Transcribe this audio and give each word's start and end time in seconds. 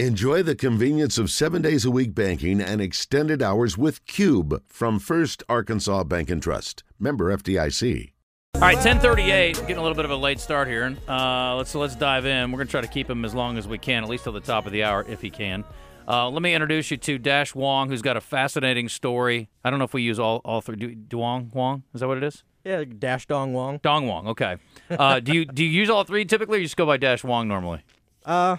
Enjoy 0.00 0.42
the 0.42 0.56
convenience 0.56 1.18
of 1.18 1.30
seven 1.30 1.62
days 1.62 1.84
a 1.84 1.90
week 1.90 2.16
banking 2.16 2.60
and 2.60 2.80
extended 2.80 3.40
hours 3.40 3.78
with 3.78 4.04
Cube 4.06 4.60
from 4.66 4.98
First 4.98 5.44
Arkansas 5.48 6.02
Bank 6.02 6.30
and 6.30 6.42
Trust. 6.42 6.82
Member 6.98 7.32
FDIC. 7.36 8.10
All 8.56 8.62
right, 8.62 8.74
1038, 8.74 9.54
getting 9.54 9.76
a 9.76 9.80
little 9.80 9.94
bit 9.94 10.04
of 10.04 10.10
a 10.10 10.16
late 10.16 10.40
start 10.40 10.66
here. 10.66 10.96
Uh, 11.08 11.54
let's 11.54 11.72
let's 11.76 11.94
dive 11.94 12.26
in. 12.26 12.50
We're 12.50 12.56
going 12.56 12.66
to 12.66 12.70
try 12.72 12.80
to 12.80 12.88
keep 12.88 13.08
him 13.08 13.24
as 13.24 13.36
long 13.36 13.56
as 13.56 13.68
we 13.68 13.78
can, 13.78 14.02
at 14.02 14.10
least 14.10 14.24
till 14.24 14.32
the 14.32 14.40
top 14.40 14.66
of 14.66 14.72
the 14.72 14.82
hour, 14.82 15.04
if 15.08 15.20
he 15.20 15.30
can. 15.30 15.62
Uh, 16.08 16.28
let 16.28 16.42
me 16.42 16.54
introduce 16.54 16.90
you 16.90 16.96
to 16.96 17.16
Dash 17.16 17.54
Wong, 17.54 17.88
who's 17.88 18.02
got 18.02 18.16
a 18.16 18.20
fascinating 18.20 18.88
story. 18.88 19.48
I 19.62 19.70
don't 19.70 19.78
know 19.78 19.84
if 19.84 19.94
we 19.94 20.02
use 20.02 20.18
all, 20.18 20.40
all 20.44 20.60
three. 20.60 20.74
Du- 20.74 20.96
Duong 20.96 21.54
Wong? 21.54 21.84
Is 21.94 22.00
that 22.00 22.08
what 22.08 22.16
it 22.16 22.24
is? 22.24 22.42
Yeah, 22.64 22.82
Dash 22.82 23.26
Dong 23.26 23.52
Wong. 23.52 23.78
Dong 23.80 24.08
Wong, 24.08 24.26
okay. 24.26 24.56
Uh, 24.90 25.20
do 25.20 25.32
you 25.32 25.44
do 25.44 25.64
you 25.64 25.70
use 25.70 25.88
all 25.88 26.02
three 26.02 26.24
typically, 26.24 26.56
or 26.58 26.60
you 26.62 26.66
just 26.66 26.76
go 26.76 26.84
by 26.84 26.96
Dash 26.96 27.22
Wong 27.22 27.46
normally? 27.46 27.84
Uh, 28.24 28.56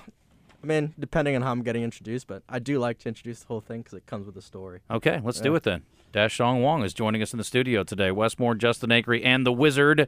I 0.65 0.67
mean, 0.67 0.95
depending 0.97 1.35
on 1.35 1.43
how 1.43 1.51
I'm 1.51 1.61
getting 1.61 1.83
introduced, 1.83 2.25
but 2.25 2.41
I 2.49 2.57
do 2.57 2.79
like 2.79 2.97
to 2.99 3.07
introduce 3.07 3.41
the 3.41 3.47
whole 3.47 3.61
thing 3.61 3.81
because 3.81 3.93
it 3.93 4.07
comes 4.07 4.25
with 4.25 4.35
a 4.35 4.41
story. 4.41 4.79
Okay, 4.89 5.21
let's 5.23 5.39
do 5.39 5.53
it 5.53 5.61
then. 5.61 5.83
Dash 6.11 6.39
Dong 6.39 6.63
Wong 6.63 6.83
is 6.83 6.91
joining 6.91 7.21
us 7.21 7.33
in 7.33 7.37
the 7.37 7.43
studio 7.43 7.83
today. 7.83 8.09
Westmore, 8.09 8.55
Justin 8.55 8.89
Acree, 8.89 9.23
and 9.23 9.45
the 9.45 9.51
Wizard, 9.51 10.07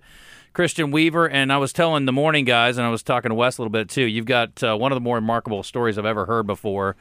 Christian 0.54 0.90
Weaver. 0.90 1.30
And 1.30 1.54
I 1.54 1.58
was 1.58 1.72
telling 1.74 2.06
the 2.06 2.12
morning 2.12 2.44
guys, 2.44 2.78
and 2.78 2.88
I 2.88 2.90
was 2.90 3.04
talking 3.04 3.30
to 3.30 3.36
Wes 3.36 3.60
a 3.60 3.62
little 3.62 3.72
bit 3.72 3.88
too. 3.88 4.06
You've 4.06 4.26
got 4.26 4.64
uh, 4.64 4.76
one 4.76 4.92
of 4.92 4.96
the 4.96 5.02
more 5.02 5.18
remarkable 5.18 5.62
stories 5.62 6.00
I've 6.00 6.06
ever 6.06 6.26
heard 6.26 6.48
before. 6.48 6.96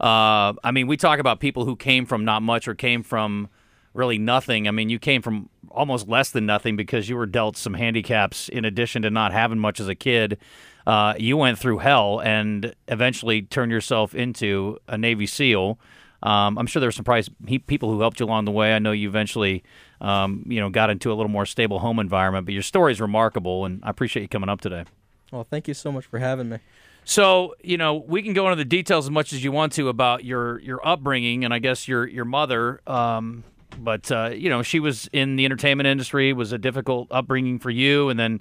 Uh, 0.00 0.54
I 0.64 0.72
mean, 0.72 0.88
we 0.88 0.96
talk 0.96 1.20
about 1.20 1.38
people 1.38 1.64
who 1.64 1.76
came 1.76 2.06
from 2.06 2.24
not 2.24 2.42
much 2.42 2.66
or 2.66 2.74
came 2.74 3.04
from 3.04 3.50
really 3.96 4.18
nothing. 4.18 4.68
I 4.68 4.70
mean, 4.70 4.88
you 4.88 4.98
came 4.98 5.22
from 5.22 5.48
almost 5.70 6.08
less 6.08 6.30
than 6.30 6.46
nothing 6.46 6.76
because 6.76 7.08
you 7.08 7.16
were 7.16 7.26
dealt 7.26 7.56
some 7.56 7.74
handicaps 7.74 8.48
in 8.48 8.64
addition 8.64 9.02
to 9.02 9.10
not 9.10 9.32
having 9.32 9.58
much 9.58 9.80
as 9.80 9.88
a 9.88 9.94
kid. 9.94 10.38
Uh, 10.86 11.14
you 11.18 11.36
went 11.36 11.58
through 11.58 11.78
hell 11.78 12.20
and 12.20 12.74
eventually 12.88 13.42
turned 13.42 13.72
yourself 13.72 14.14
into 14.14 14.78
a 14.88 14.96
Navy 14.96 15.26
SEAL. 15.26 15.78
Um, 16.22 16.58
I'm 16.58 16.66
sure 16.66 16.80
there 16.80 16.88
were 16.88 16.92
some 16.92 17.04
price, 17.04 17.28
he, 17.46 17.58
people 17.58 17.90
who 17.90 18.00
helped 18.00 18.20
you 18.20 18.26
along 18.26 18.46
the 18.46 18.50
way. 18.50 18.74
I 18.74 18.78
know 18.78 18.92
you 18.92 19.08
eventually, 19.08 19.62
um, 20.00 20.44
you 20.46 20.60
know, 20.60 20.70
got 20.70 20.90
into 20.90 21.12
a 21.12 21.14
little 21.14 21.30
more 21.30 21.44
stable 21.44 21.78
home 21.78 21.98
environment. 21.98 22.46
But 22.46 22.54
your 22.54 22.62
story 22.62 22.92
is 22.92 23.00
remarkable, 23.00 23.64
and 23.64 23.80
I 23.84 23.90
appreciate 23.90 24.22
you 24.22 24.28
coming 24.28 24.48
up 24.48 24.60
today. 24.60 24.84
Well, 25.30 25.44
thank 25.44 25.68
you 25.68 25.74
so 25.74 25.92
much 25.92 26.06
for 26.06 26.18
having 26.18 26.48
me. 26.48 26.58
So, 27.04 27.54
you 27.62 27.76
know, 27.76 27.94
we 27.94 28.22
can 28.22 28.32
go 28.32 28.46
into 28.46 28.56
the 28.56 28.64
details 28.64 29.06
as 29.06 29.10
much 29.10 29.32
as 29.32 29.44
you 29.44 29.52
want 29.52 29.72
to 29.74 29.88
about 29.88 30.24
your 30.24 30.58
your 30.60 30.86
upbringing 30.86 31.44
and 31.44 31.54
I 31.54 31.60
guess 31.60 31.86
your 31.86 32.06
your 32.06 32.24
mother. 32.24 32.80
Um, 32.86 33.44
but 33.78 34.10
uh, 34.10 34.30
you 34.34 34.48
know, 34.48 34.62
she 34.62 34.80
was 34.80 35.08
in 35.12 35.36
the 35.36 35.44
entertainment 35.44 35.86
industry. 35.86 36.32
Was 36.32 36.52
a 36.52 36.58
difficult 36.58 37.08
upbringing 37.10 37.58
for 37.58 37.70
you, 37.70 38.08
and 38.08 38.18
then, 38.18 38.40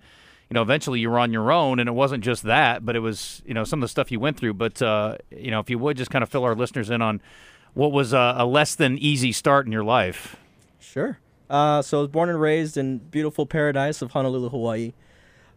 you 0.49 0.53
know, 0.53 0.61
eventually 0.61 0.99
you 0.99 1.09
were 1.09 1.19
on 1.19 1.31
your 1.33 1.51
own, 1.51 1.79
and 1.79 1.89
it 1.89 1.93
wasn't 1.93 2.23
just 2.23 2.43
that, 2.43 2.85
but 2.85 2.95
it 2.95 2.99
was 2.99 3.41
you 3.45 3.53
know 3.53 3.63
some 3.63 3.79
of 3.79 3.81
the 3.81 3.87
stuff 3.89 4.11
you 4.11 4.19
went 4.19 4.37
through. 4.37 4.53
But 4.53 4.81
uh, 4.81 5.17
you 5.31 5.51
know, 5.51 5.59
if 5.59 5.69
you 5.69 5.79
would 5.79 5.97
just 5.97 6.11
kind 6.11 6.23
of 6.23 6.29
fill 6.29 6.43
our 6.43 6.55
listeners 6.55 6.89
in 6.89 7.01
on 7.01 7.21
what 7.73 7.91
was 7.91 8.13
a, 8.13 8.35
a 8.37 8.45
less 8.45 8.75
than 8.75 8.97
easy 8.97 9.31
start 9.31 9.65
in 9.65 9.71
your 9.71 9.83
life. 9.83 10.37
Sure. 10.79 11.19
Uh, 11.49 11.81
so 11.81 11.99
I 11.99 12.01
was 12.01 12.09
born 12.09 12.29
and 12.29 12.39
raised 12.39 12.77
in 12.77 12.97
beautiful 12.97 13.45
paradise 13.45 14.01
of 14.01 14.11
Honolulu, 14.11 14.49
Hawaii. 14.49 14.93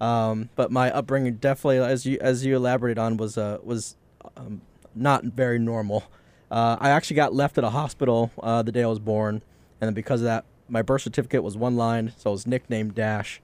Um, 0.01 0.51
but 0.55 0.71
my 0.71 0.91
upbringing 0.91 1.37
definitely, 1.37 1.79
as 1.79 2.07
you 2.07 2.19
as 2.21 2.45
you 2.45 2.57
elaborated 2.57 2.99
on, 2.99 3.17
was 3.17 3.39
uh, 3.39 3.59
was 3.63 3.97
um, 4.37 4.61
not 4.95 5.25
very 5.25 5.59
normal. 5.59 6.05
Uh, 6.51 6.77
I 6.81 6.91
actually 6.91 7.17
got 7.17 7.35
left 7.35 7.59
at 7.59 7.65
a 7.65 7.71
hospital 7.71 8.31
uh, 8.43 8.63
the 8.63 8.73
day 8.73 8.83
I 8.83 8.87
was 8.87 8.99
born, 8.99 9.43
and 9.81 9.89
then 9.89 9.95
because 9.95 10.21
of 10.21 10.25
that, 10.25 10.45
my 10.69 10.83
birth 10.83 11.03
certificate 11.03 11.43
was 11.43 11.57
one 11.57 11.77
line, 11.77 12.13
so 12.17 12.31
I 12.31 12.33
was 12.33 12.47
nicknamed 12.47 12.95
Dash. 12.95 13.41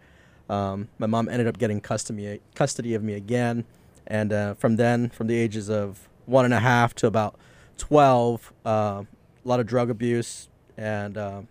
Um, 0.49 0.89
my 0.99 1.07
mom 1.07 1.29
ended 1.29 1.47
up 1.47 1.59
getting 1.59 1.81
custody 1.81 2.41
custody 2.55 2.95
of 2.95 3.03
me 3.03 3.15
again, 3.15 3.65
and 4.07 4.33
uh, 4.33 4.55
from 4.55 4.77
then, 4.77 5.09
from 5.09 5.27
the 5.27 5.37
ages 5.37 5.71
of 5.71 6.09
one 6.27 6.45
and 6.45 6.53
a 6.53 6.61
half 6.61 6.95
to 6.97 7.07
about 7.07 7.37
twelve, 7.79 8.53
uh, 8.67 9.05
a 9.45 9.49
lot 9.49 9.61
of 9.61 9.67
drug 9.67 9.89
abuse, 9.89 10.49
and 10.77 11.17
uh, 11.17 11.43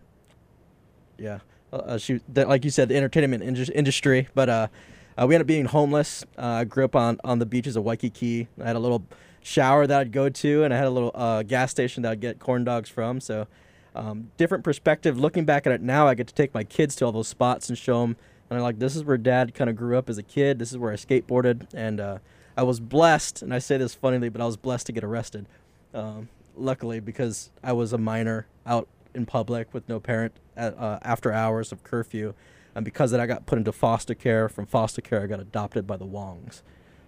yeah, 1.17 1.39
uh, 1.71 1.97
she 1.97 2.19
the, 2.31 2.45
like 2.45 2.63
you 2.63 2.69
said, 2.69 2.89
the 2.89 2.97
entertainment 2.97 3.43
indus- 3.43 3.69
industry. 3.69 4.27
But 4.35 4.49
uh, 4.49 4.67
uh, 5.17 5.25
we 5.27 5.35
ended 5.35 5.45
up 5.45 5.47
being 5.47 5.65
homeless. 5.65 6.23
Uh, 6.37 6.45
I 6.45 6.63
grew 6.65 6.85
up 6.85 6.95
on 6.95 7.19
on 7.23 7.39
the 7.39 7.45
beaches 7.45 7.75
of 7.75 7.83
Waikiki. 7.83 8.47
I 8.61 8.67
had 8.67 8.75
a 8.75 8.79
little 8.79 9.03
shower 9.41 9.85
that 9.87 9.99
I'd 9.99 10.11
go 10.11 10.29
to, 10.29 10.63
and 10.63 10.73
I 10.73 10.77
had 10.77 10.87
a 10.87 10.91
little 10.91 11.11
uh, 11.13 11.43
gas 11.43 11.71
station 11.71 12.03
that 12.03 12.11
I'd 12.11 12.21
get 12.21 12.39
corn 12.39 12.63
dogs 12.63 12.89
from. 12.89 13.19
So, 13.19 13.47
um, 13.95 14.31
different 14.37 14.63
perspective. 14.63 15.19
Looking 15.19 15.45
back 15.45 15.65
at 15.67 15.73
it 15.73 15.81
now, 15.81 16.07
I 16.07 16.15
get 16.15 16.27
to 16.27 16.33
take 16.33 16.53
my 16.53 16.63
kids 16.63 16.95
to 16.97 17.05
all 17.05 17.11
those 17.11 17.27
spots 17.27 17.69
and 17.69 17.77
show 17.77 18.01
them. 18.01 18.15
And 18.49 18.59
I'm 18.59 18.63
like, 18.63 18.79
this 18.79 18.95
is 18.95 19.03
where 19.03 19.17
Dad 19.17 19.53
kind 19.53 19.69
of 19.69 19.75
grew 19.75 19.97
up 19.97 20.09
as 20.09 20.17
a 20.17 20.23
kid. 20.23 20.59
This 20.59 20.71
is 20.71 20.77
where 20.77 20.91
I 20.91 20.95
skateboarded, 20.95 21.67
and 21.73 21.99
uh, 21.99 22.17
I 22.55 22.63
was 22.63 22.79
blessed. 22.79 23.41
And 23.41 23.53
I 23.53 23.59
say 23.59 23.77
this 23.77 23.95
funnily, 23.95 24.29
but 24.29 24.41
I 24.41 24.45
was 24.45 24.57
blessed 24.57 24.87
to 24.87 24.91
get 24.91 25.03
arrested. 25.03 25.47
Um, 25.93 26.29
luckily, 26.55 26.99
because 26.99 27.51
I 27.63 27.73
was 27.73 27.93
a 27.93 27.97
minor 27.97 28.47
out 28.65 28.87
in 29.13 29.25
public 29.25 29.73
with 29.73 29.87
no 29.87 29.99
parent 29.99 30.33
at, 30.55 30.77
uh, 30.77 30.99
after 31.03 31.31
hours 31.31 31.71
of 31.71 31.83
curfew, 31.83 32.33
and 32.75 32.83
because 32.83 33.11
of 33.11 33.17
that, 33.17 33.23
I 33.23 33.27
got 33.27 33.45
put 33.45 33.57
into 33.57 33.71
foster 33.71 34.15
care. 34.15 34.49
From 34.49 34.65
foster 34.65 35.01
care, 35.01 35.21
I 35.21 35.27
got 35.27 35.39
adopted 35.39 35.85
by 35.85 35.97
the 35.97 36.05
Wongs. 36.05 36.61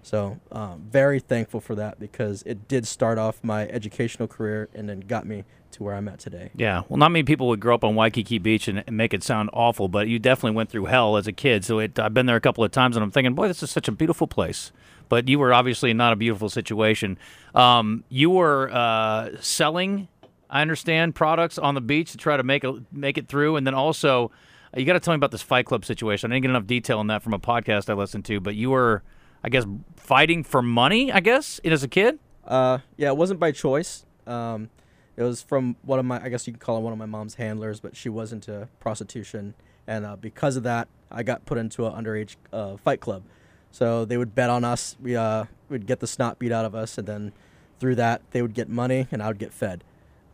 So 0.05 0.39
um, 0.51 0.85
very 0.91 1.19
thankful 1.19 1.59
for 1.59 1.73
that 1.75 1.99
because 1.99 2.43
it 2.45 2.67
did 2.67 2.85
start 2.85 3.17
off 3.17 3.43
my 3.43 3.67
educational 3.67 4.27
career 4.27 4.69
and 4.75 4.87
then 4.87 4.99
got 4.99 5.25
me 5.25 5.45
to 5.75 5.83
where 5.83 5.95
I'm 5.95 6.07
at 6.07 6.19
today. 6.19 6.51
Yeah, 6.55 6.83
well, 6.89 6.97
not 6.97 7.11
many 7.11 7.23
people 7.23 7.47
would 7.49 7.59
grow 7.59 7.75
up 7.75 7.83
on 7.83 7.95
Waikiki 7.95 8.39
Beach 8.39 8.67
and, 8.67 8.83
and 8.85 8.97
make 8.97 9.13
it 9.13 9.23
sound 9.23 9.49
awful, 9.53 9.87
but 9.87 10.07
you 10.07 10.19
definitely 10.19 10.55
went 10.55 10.69
through 10.69 10.85
hell 10.85 11.17
as 11.17 11.27
a 11.27 11.31
kid. 11.31 11.63
So 11.63 11.79
it, 11.79 11.99
I've 11.99 12.13
been 12.13 12.25
there 12.25 12.35
a 12.35 12.41
couple 12.41 12.63
of 12.63 12.71
times, 12.71 12.95
and 12.95 13.03
I'm 13.03 13.11
thinking, 13.11 13.35
boy, 13.35 13.47
this 13.47 13.63
is 13.63 13.71
such 13.71 13.87
a 13.87 13.91
beautiful 13.91 14.27
place. 14.27 14.71
But 15.07 15.27
you 15.29 15.37
were 15.37 15.53
obviously 15.53 15.93
not 15.93 16.13
a 16.13 16.15
beautiful 16.15 16.49
situation. 16.49 17.19
Um, 17.53 18.03
you 18.09 18.31
were 18.31 18.71
uh, 18.71 19.39
selling, 19.39 20.07
I 20.49 20.61
understand, 20.61 21.13
products 21.13 21.57
on 21.57 21.75
the 21.75 21.81
beach 21.81 22.11
to 22.11 22.17
try 22.17 22.37
to 22.37 22.43
make 22.43 22.63
a, 22.63 22.81
make 22.91 23.17
it 23.17 23.27
through, 23.27 23.55
and 23.55 23.67
then 23.67 23.75
also 23.75 24.31
you 24.75 24.85
got 24.85 24.93
to 24.93 24.99
tell 24.99 25.13
me 25.13 25.17
about 25.17 25.31
this 25.31 25.41
Fight 25.41 25.65
Club 25.65 25.85
situation. 25.85 26.31
I 26.31 26.35
didn't 26.35 26.43
get 26.43 26.49
enough 26.49 26.67
detail 26.67 26.99
on 26.99 27.07
that 27.07 27.23
from 27.23 27.33
a 27.33 27.39
podcast 27.39 27.89
I 27.89 27.93
listened 27.93 28.25
to, 28.25 28.39
but 28.39 28.55
you 28.55 28.71
were, 28.71 29.03
I 29.43 29.49
guess, 29.49 29.65
fighting 29.95 30.43
for 30.43 30.61
money. 30.61 31.11
I 31.11 31.19
guess 31.19 31.59
as 31.63 31.83
a 31.83 31.87
kid. 31.87 32.19
Uh, 32.43 32.79
yeah, 32.97 33.09
it 33.09 33.17
wasn't 33.17 33.39
by 33.39 33.51
choice. 33.51 34.05
Um, 34.27 34.69
it 35.17 35.23
was 35.23 35.41
from 35.41 35.75
one 35.83 35.99
of 35.99 36.05
my, 36.05 36.21
I 36.21 36.29
guess 36.29 36.45
you 36.47 36.53
could 36.53 36.61
call 36.61 36.77
it 36.77 36.81
one 36.81 36.93
of 36.93 36.99
my 36.99 37.05
mom's 37.05 37.35
handlers, 37.35 37.79
but 37.79 37.95
she 37.95 38.09
was 38.09 38.33
into 38.33 38.67
prostitution, 38.79 39.53
and 39.87 40.05
uh, 40.05 40.15
because 40.15 40.55
of 40.55 40.63
that, 40.63 40.87
I 41.11 41.23
got 41.23 41.45
put 41.45 41.57
into 41.57 41.85
an 41.85 41.93
underage 41.93 42.35
uh, 42.51 42.77
fight 42.77 42.99
club. 42.99 43.23
So 43.71 44.05
they 44.05 44.17
would 44.17 44.33
bet 44.35 44.49
on 44.49 44.63
us. 44.63 44.95
We 45.01 45.15
uh, 45.15 45.45
would 45.69 45.85
get 45.85 45.99
the 45.99 46.07
snot 46.07 46.39
beat 46.39 46.51
out 46.51 46.65
of 46.65 46.75
us, 46.75 46.97
and 46.97 47.07
then 47.07 47.33
through 47.79 47.95
that, 47.95 48.21
they 48.31 48.41
would 48.41 48.53
get 48.53 48.69
money, 48.69 49.07
and 49.11 49.21
I 49.21 49.27
would 49.27 49.39
get 49.39 49.53
fed. 49.53 49.83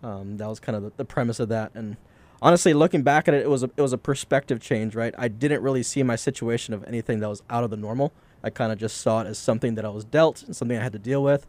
Um, 0.04 0.38
that 0.38 0.48
was 0.48 0.60
kind 0.60 0.76
of 0.76 0.84
the, 0.84 0.92
the 0.98 1.06
premise 1.06 1.40
of 1.40 1.50
that, 1.50 1.72
and 1.76 1.98
honestly, 2.42 2.74
looking 2.74 3.04
back 3.04 3.28
at 3.28 3.34
it, 3.34 3.44
it 3.44 3.50
was 3.50 3.64
a 3.64 3.70
it 3.78 3.82
was 3.82 3.94
a 3.94 3.98
perspective 3.98 4.60
change, 4.60 4.96
right? 4.96 5.14
I 5.18 5.28
didn't 5.28 5.62
really 5.62 5.84
see 5.84 6.04
my 6.04 6.16
situation 6.16 6.74
of 6.74 6.84
anything 6.86 7.20
that 7.20 7.30
was 7.30 7.44
out 7.50 7.64
of 7.64 7.70
the 7.70 7.78
normal. 7.78 8.12
I 8.44 8.50
kind 8.50 8.72
of 8.72 8.80
just 8.80 8.98
saw 8.98 9.22
it 9.22 9.28
as 9.28 9.38
something 9.38 9.76
that 9.76 9.86
I 9.86 9.90
was 9.90 10.04
dealt 10.04 10.44
and 10.44 10.56
something 10.56 10.78
I 10.78 10.82
had 10.82 10.94
to 10.94 11.00
deal 11.00 11.22
with. 11.24 11.46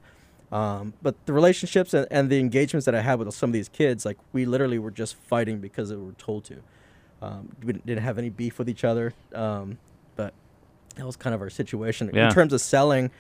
Um, 0.53 0.93
but 1.01 1.15
the 1.25 1.33
relationships 1.33 1.95
and, 1.95 2.07
and 2.11 2.29
the 2.29 2.39
engagements 2.39 2.85
that 2.85 2.95
I 2.95 3.01
had 3.01 3.19
with 3.19 3.33
some 3.35 3.51
of 3.51 3.55
these 3.55 3.71
kids, 3.71 4.05
like 4.05 4.19
we 4.33 4.45
literally 4.45 4.79
were 4.79 4.91
just 4.91 5.17
fighting 5.17 5.59
because 5.59 5.91
we 5.91 5.97
were 5.97 6.13
told 6.13 6.45
to. 6.45 6.59
Um, 7.23 7.57
we 7.63 7.73
didn't 7.73 8.03
have 8.03 8.19
any 8.19 8.29
beef 8.29 8.59
with 8.59 8.69
each 8.69 8.85
other, 8.85 9.15
um, 9.35 9.79
but 10.15 10.35
that 10.97 11.07
was 11.07 11.17
kind 11.17 11.35
of 11.35 11.41
our 11.41 11.51
situation. 11.51 12.11
Yeah. 12.13 12.29
In 12.29 12.35
terms 12.35 12.53
of 12.53 12.61
selling, 12.61 13.11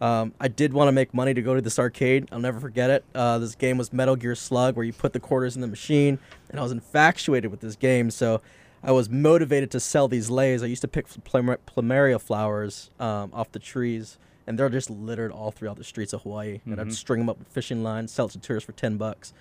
um, 0.00 0.34
I 0.38 0.48
did 0.48 0.72
want 0.72 0.88
to 0.88 0.92
make 0.92 1.14
money 1.14 1.34
to 1.34 1.42
go 1.42 1.54
to 1.54 1.60
this 1.62 1.78
arcade. 1.78 2.28
I'll 2.30 2.38
never 2.38 2.60
forget 2.60 2.90
it. 2.90 3.04
Uh, 3.14 3.38
this 3.38 3.54
game 3.54 3.78
was 3.78 3.92
Metal 3.92 4.14
Gear 4.14 4.34
Slug, 4.34 4.76
where 4.76 4.84
you 4.84 4.92
put 4.92 5.12
the 5.12 5.20
quarters 5.20 5.56
in 5.56 5.62
the 5.62 5.66
machine, 5.66 6.18
and 6.50 6.60
I 6.60 6.62
was 6.62 6.70
infatuated 6.70 7.50
with 7.50 7.60
this 7.60 7.76
game. 7.76 8.10
So 8.10 8.42
I 8.82 8.92
was 8.92 9.08
motivated 9.08 9.70
to 9.72 9.80
sell 9.80 10.06
these 10.06 10.30
leis. 10.30 10.62
I 10.62 10.66
used 10.66 10.82
to 10.82 10.88
pick 10.88 11.06
plumer- 11.24 11.58
plumeria 11.66 12.20
flowers 12.20 12.90
um, 13.00 13.30
off 13.32 13.50
the 13.52 13.58
trees, 13.58 14.18
and 14.46 14.58
they're 14.58 14.68
just 14.68 14.90
littered 14.90 15.32
all 15.32 15.50
throughout 15.50 15.76
the 15.76 15.84
streets 15.84 16.12
of 16.12 16.22
Hawaii. 16.22 16.60
And 16.66 16.80
I'd 16.80 16.92
string 16.92 17.20
them 17.20 17.28
up 17.28 17.38
with 17.38 17.48
fishing 17.48 17.82
lines, 17.82 18.12
sell 18.12 18.26
it 18.26 18.32
to 18.32 18.38
tourists 18.38 18.66
for 18.66 18.72
ten 18.72 18.96
bucks, 18.96 19.32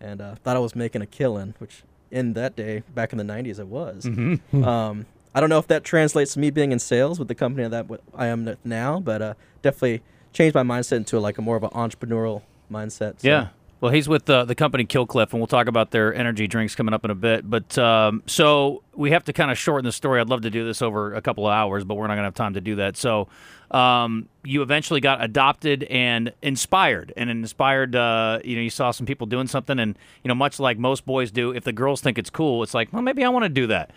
and 0.00 0.20
uh, 0.20 0.34
thought 0.36 0.56
I 0.56 0.60
was 0.60 0.74
making 0.76 1.02
a 1.02 1.06
killing, 1.06 1.54
which 1.58 1.82
in 2.10 2.32
that 2.34 2.56
day, 2.56 2.82
back 2.94 3.12
in 3.12 3.18
the 3.18 3.24
'90s, 3.24 3.58
it 3.58 3.66
was. 3.68 4.04
Um, 4.64 5.06
I 5.34 5.40
don't 5.40 5.50
know 5.50 5.58
if 5.58 5.66
that 5.68 5.84
translates 5.84 6.32
to 6.34 6.40
me 6.40 6.50
being 6.50 6.72
in 6.72 6.78
sales 6.78 7.18
with 7.18 7.28
the 7.28 7.34
company 7.34 7.68
that 7.68 7.86
I 8.14 8.26
am 8.26 8.56
now, 8.64 8.98
but 8.98 9.20
uh, 9.22 9.34
definitely 9.62 10.00
changed 10.32 10.54
my 10.54 10.62
mindset 10.62 10.96
into 10.96 11.20
like 11.20 11.36
a 11.38 11.42
more 11.42 11.56
of 11.56 11.62
an 11.62 11.70
entrepreneurial 11.70 12.42
mindset. 12.72 13.20
so- 13.20 13.28
Yeah. 13.28 13.48
Well, 13.80 13.92
he's 13.92 14.08
with 14.08 14.28
uh, 14.28 14.44
the 14.44 14.56
company 14.56 14.84
Kill 14.84 15.06
Cliff, 15.06 15.32
and 15.32 15.40
we'll 15.40 15.46
talk 15.46 15.68
about 15.68 15.92
their 15.92 16.12
energy 16.12 16.48
drinks 16.48 16.74
coming 16.74 16.92
up 16.92 17.04
in 17.04 17.12
a 17.12 17.14
bit. 17.14 17.48
But 17.48 17.78
um, 17.78 18.24
so 18.26 18.82
we 18.94 19.12
have 19.12 19.22
to 19.24 19.32
kind 19.32 19.52
of 19.52 19.58
shorten 19.58 19.84
the 19.84 19.92
story. 19.92 20.20
I'd 20.20 20.28
love 20.28 20.42
to 20.42 20.50
do 20.50 20.64
this 20.64 20.82
over 20.82 21.14
a 21.14 21.22
couple 21.22 21.46
of 21.46 21.52
hours, 21.52 21.84
but 21.84 21.94
we're 21.94 22.08
not 22.08 22.14
going 22.14 22.24
to 22.24 22.26
have 22.26 22.34
time 22.34 22.54
to 22.54 22.60
do 22.60 22.74
that. 22.76 22.96
So 22.96 23.28
um, 23.70 24.28
you 24.42 24.62
eventually 24.62 25.00
got 25.00 25.22
adopted 25.22 25.84
and 25.84 26.32
inspired, 26.42 27.12
and 27.16 27.30
inspired. 27.30 27.94
Uh, 27.94 28.40
you 28.42 28.56
know, 28.56 28.62
you 28.62 28.70
saw 28.70 28.90
some 28.90 29.06
people 29.06 29.28
doing 29.28 29.46
something, 29.46 29.78
and 29.78 29.96
you 30.24 30.28
know, 30.28 30.34
much 30.34 30.58
like 30.58 30.76
most 30.76 31.06
boys 31.06 31.30
do, 31.30 31.52
if 31.52 31.62
the 31.62 31.72
girls 31.72 32.00
think 32.00 32.18
it's 32.18 32.30
cool, 32.30 32.64
it's 32.64 32.74
like, 32.74 32.92
well, 32.92 33.02
maybe 33.02 33.22
I 33.22 33.28
want 33.28 33.44
to 33.44 33.48
do 33.48 33.68
that. 33.68 33.92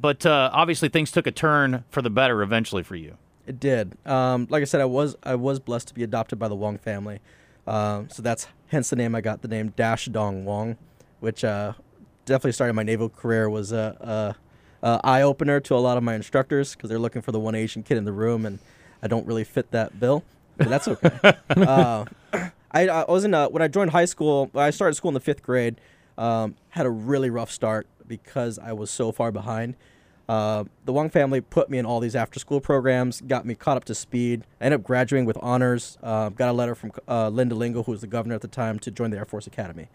But 0.00 0.24
uh, 0.24 0.50
obviously, 0.52 0.88
things 0.88 1.10
took 1.10 1.26
a 1.26 1.32
turn 1.32 1.82
for 1.90 2.02
the 2.02 2.10
better 2.10 2.40
eventually 2.40 2.84
for 2.84 2.94
you. 2.94 3.16
It 3.48 3.58
did. 3.58 3.96
Um, 4.06 4.46
like 4.48 4.62
I 4.62 4.64
said, 4.64 4.80
I 4.80 4.84
was 4.84 5.16
I 5.24 5.34
was 5.34 5.58
blessed 5.58 5.88
to 5.88 5.94
be 5.94 6.04
adopted 6.04 6.38
by 6.38 6.46
the 6.46 6.54
Wong 6.54 6.78
family. 6.78 7.18
Um, 7.66 8.08
so 8.10 8.22
that's 8.22 8.46
hence 8.68 8.90
the 8.90 8.96
name 8.96 9.14
I 9.14 9.20
got 9.20 9.42
the 9.42 9.48
name 9.48 9.72
Dash 9.76 10.06
Dong 10.06 10.44
Wong, 10.44 10.76
which 11.20 11.44
uh, 11.44 11.72
definitely 12.24 12.52
started 12.52 12.74
my 12.74 12.82
naval 12.82 13.08
career 13.08 13.48
was 13.48 13.72
a, 13.72 14.34
a, 14.82 14.86
a 14.86 15.00
eye 15.04 15.22
opener 15.22 15.60
to 15.60 15.74
a 15.74 15.78
lot 15.78 15.96
of 15.96 16.02
my 16.02 16.14
instructors 16.14 16.74
because 16.74 16.90
they're 16.90 16.98
looking 16.98 17.22
for 17.22 17.32
the 17.32 17.40
one 17.40 17.54
Asian 17.54 17.82
kid 17.82 17.96
in 17.96 18.04
the 18.04 18.12
room, 18.12 18.44
and 18.46 18.58
I 19.02 19.08
don't 19.08 19.26
really 19.26 19.44
fit 19.44 19.70
that 19.70 19.98
bill, 19.98 20.24
but 20.56 20.68
that's 20.68 20.88
okay. 20.88 21.10
uh, 21.50 22.04
I, 22.70 22.88
I 22.88 23.10
was 23.10 23.24
in 23.24 23.34
a, 23.34 23.48
when 23.48 23.62
I 23.62 23.68
joined 23.68 23.90
high 23.90 24.04
school. 24.04 24.50
I 24.54 24.70
started 24.70 24.94
school 24.94 25.10
in 25.10 25.14
the 25.14 25.20
fifth 25.20 25.42
grade. 25.42 25.80
Um, 26.16 26.54
had 26.70 26.86
a 26.86 26.90
really 26.90 27.28
rough 27.28 27.50
start 27.50 27.88
because 28.06 28.58
I 28.58 28.72
was 28.72 28.90
so 28.90 29.10
far 29.10 29.32
behind. 29.32 29.74
Uh, 30.28 30.64
the 30.84 30.92
Wong 30.92 31.10
family 31.10 31.40
put 31.40 31.68
me 31.68 31.78
in 31.78 31.84
all 31.84 32.00
these 32.00 32.16
after 32.16 32.40
school 32.40 32.60
programs, 32.60 33.20
got 33.20 33.44
me 33.44 33.54
caught 33.54 33.76
up 33.76 33.84
to 33.84 33.94
speed. 33.94 34.44
I 34.60 34.66
ended 34.66 34.80
up 34.80 34.86
graduating 34.86 35.26
with 35.26 35.36
honors. 35.42 35.98
Uh, 36.02 36.30
got 36.30 36.48
a 36.48 36.52
letter 36.52 36.74
from 36.74 36.92
uh, 37.06 37.28
Linda 37.28 37.54
Lingle, 37.54 37.82
who 37.82 37.92
was 37.92 38.00
the 38.00 38.06
governor 38.06 38.34
at 38.34 38.40
the 38.40 38.48
time, 38.48 38.78
to 38.80 38.90
join 38.90 39.10
the 39.10 39.18
Air 39.18 39.26
Force 39.26 39.46
Academy. 39.46 39.88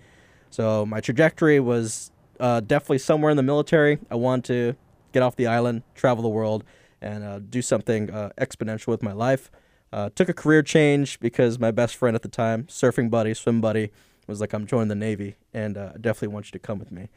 So 0.52 0.86
my 0.86 1.02
trajectory 1.02 1.60
was 1.60 2.12
uh, 2.40 2.60
definitely 2.60 3.00
somewhere 3.00 3.32
in 3.32 3.38
the 3.38 3.44
military. 3.44 4.00
I 4.10 4.16
wanted 4.16 4.46
to 4.46 4.78
get 5.14 5.24
off 5.24 5.36
the 5.36 5.48
island, 5.48 5.84
travel 5.96 6.22
the 6.22 6.30
world, 6.30 6.64
and 7.02 7.24
uh, 7.24 7.40
do 7.40 7.62
something 7.62 8.12
uh, 8.12 8.30
exponential 8.38 8.88
with 8.88 9.02
my 9.02 9.14
life. 9.14 9.50
took 10.16 10.30
a 10.30 10.34
career 10.34 10.62
change 10.62 11.20
because 11.20 11.58
my 11.58 11.72
best 11.72 11.96
friend 11.96 12.16
at 12.16 12.22
the 12.22 12.30
time, 12.30 12.66
surfing 12.66 13.10
buddy, 13.10 13.34
swim 13.34 13.62
buddy, 13.62 13.92
was 14.28 14.42
like, 14.42 14.54
I'm 14.54 14.68
joining 14.68 14.90
the 14.90 14.96
Navy, 14.96 15.38
and 15.56 15.74
definitely 15.74 16.28
want 16.28 16.48
you 16.48 16.52
to 16.52 16.60
come 16.60 16.78
with 16.78 16.92
me 16.92 17.10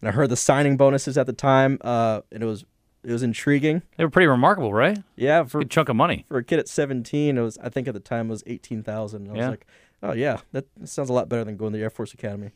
and 0.00 0.08
I 0.08 0.12
heard 0.12 0.30
the 0.30 0.36
signing 0.36 0.76
bonuses 0.76 1.16
at 1.18 1.26
the 1.26 1.32
time, 1.32 1.78
uh, 1.82 2.20
and 2.32 2.42
it 2.42 2.46
was 2.46 2.64
it 3.02 3.12
was 3.12 3.22
intriguing. 3.22 3.82
They 3.96 4.04
were 4.04 4.10
pretty 4.10 4.26
remarkable, 4.26 4.72
right? 4.74 4.98
Yeah, 5.14 5.44
for 5.44 5.60
Good 5.60 5.70
chunk 5.70 5.88
of 5.88 5.96
money. 5.96 6.24
for 6.28 6.38
a 6.38 6.44
kid 6.44 6.58
at 6.58 6.68
17, 6.68 7.38
it 7.38 7.40
was 7.40 7.56
I 7.58 7.68
think 7.68 7.88
at 7.88 7.94
the 7.94 8.00
time 8.00 8.26
it 8.26 8.30
was 8.30 8.42
18,000. 8.46 9.28
I 9.28 9.32
was 9.32 9.46
like, 9.48 9.66
oh 10.02 10.12
yeah, 10.12 10.38
that, 10.52 10.66
sounds 10.84 11.08
a 11.08 11.12
lot 11.12 11.28
better 11.28 11.44
than 11.44 11.56
going 11.56 11.72
to 11.72 11.78
the 11.78 11.84
Air 11.84 11.90
Force 11.90 12.12
Academy. 12.12 12.50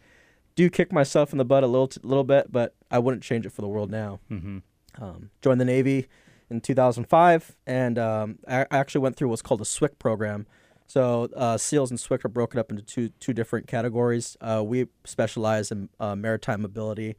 Do 0.57 0.69
kick 0.69 0.93
myself 0.93 1.33
in 1.33 1.39
the 1.39 1.45
butt 1.45 1.63
a 1.63 1.67
little 1.67 1.89
t- 1.89 2.01
little 2.03 2.25
bit, 2.25 2.51
but 2.51 2.75
I 2.91 2.99
wouldn't 2.99 3.23
change 3.23 3.47
it 3.47 3.51
for 3.51 3.63
the 3.63 3.69
world 3.69 3.91
now. 3.91 4.21
Mm-hmm. 4.31 4.59
Um, 5.03 5.31
joined 5.41 5.61
the 5.61 5.65
Navy 5.65 6.09
in 6.51 6.61
2005, 6.61 7.57
and 7.67 7.99
um, 7.99 8.39
I 8.49 8.67
actually 8.73 9.03
went 9.03 9.17
through 9.17 9.29
what's 9.29 9.43
called 9.43 9.61
a 9.61 9.65
SWCC 9.65 9.99
program. 10.01 10.47
So 10.91 11.29
uh, 11.37 11.57
SEALs 11.57 11.93
and 11.93 12.01
SWCC 12.01 12.25
are 12.25 12.29
broken 12.29 12.59
up 12.59 12.73
into 12.73 12.83
two 12.83 13.11
two 13.21 13.33
different 13.33 13.69
categories. 13.69 14.37
Uh, 14.41 14.61
we 14.67 14.89
specialize 15.05 15.71
in 15.71 15.89
uh, 16.01 16.17
maritime 16.17 16.63
mobility, 16.63 17.15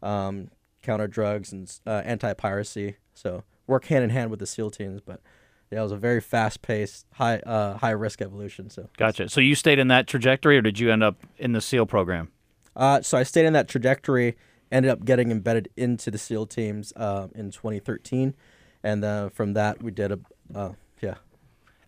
um, 0.00 0.48
counter 0.80 1.08
drugs, 1.08 1.52
and 1.52 1.68
uh, 1.88 2.02
anti 2.04 2.32
piracy. 2.34 2.98
So 3.14 3.42
work 3.66 3.86
hand 3.86 4.04
in 4.04 4.10
hand 4.10 4.30
with 4.30 4.38
the 4.38 4.46
SEAL 4.46 4.70
teams. 4.70 5.00
But 5.00 5.22
yeah, 5.72 5.80
it 5.80 5.82
was 5.82 5.90
a 5.90 5.96
very 5.96 6.20
fast 6.20 6.62
paced, 6.62 7.04
high 7.14 7.38
uh, 7.38 7.78
high 7.78 7.90
risk 7.90 8.22
evolution. 8.22 8.70
So 8.70 8.88
Gotcha. 8.96 9.28
So 9.28 9.40
you 9.40 9.56
stayed 9.56 9.80
in 9.80 9.88
that 9.88 10.06
trajectory, 10.06 10.56
or 10.56 10.62
did 10.62 10.78
you 10.78 10.92
end 10.92 11.02
up 11.02 11.16
in 11.36 11.50
the 11.50 11.60
SEAL 11.60 11.86
program? 11.86 12.30
Uh, 12.76 13.02
so 13.02 13.18
I 13.18 13.24
stayed 13.24 13.46
in 13.46 13.54
that 13.54 13.66
trajectory, 13.66 14.36
ended 14.70 14.92
up 14.92 15.04
getting 15.04 15.32
embedded 15.32 15.68
into 15.76 16.12
the 16.12 16.18
SEAL 16.18 16.46
teams 16.46 16.92
in 16.92 17.50
2013, 17.50 18.34
and 18.84 19.04
uh, 19.04 19.30
from 19.30 19.54
that 19.54 19.82
we 19.82 19.90
did 19.90 20.12
a 20.12 20.20
uh. 20.54 20.70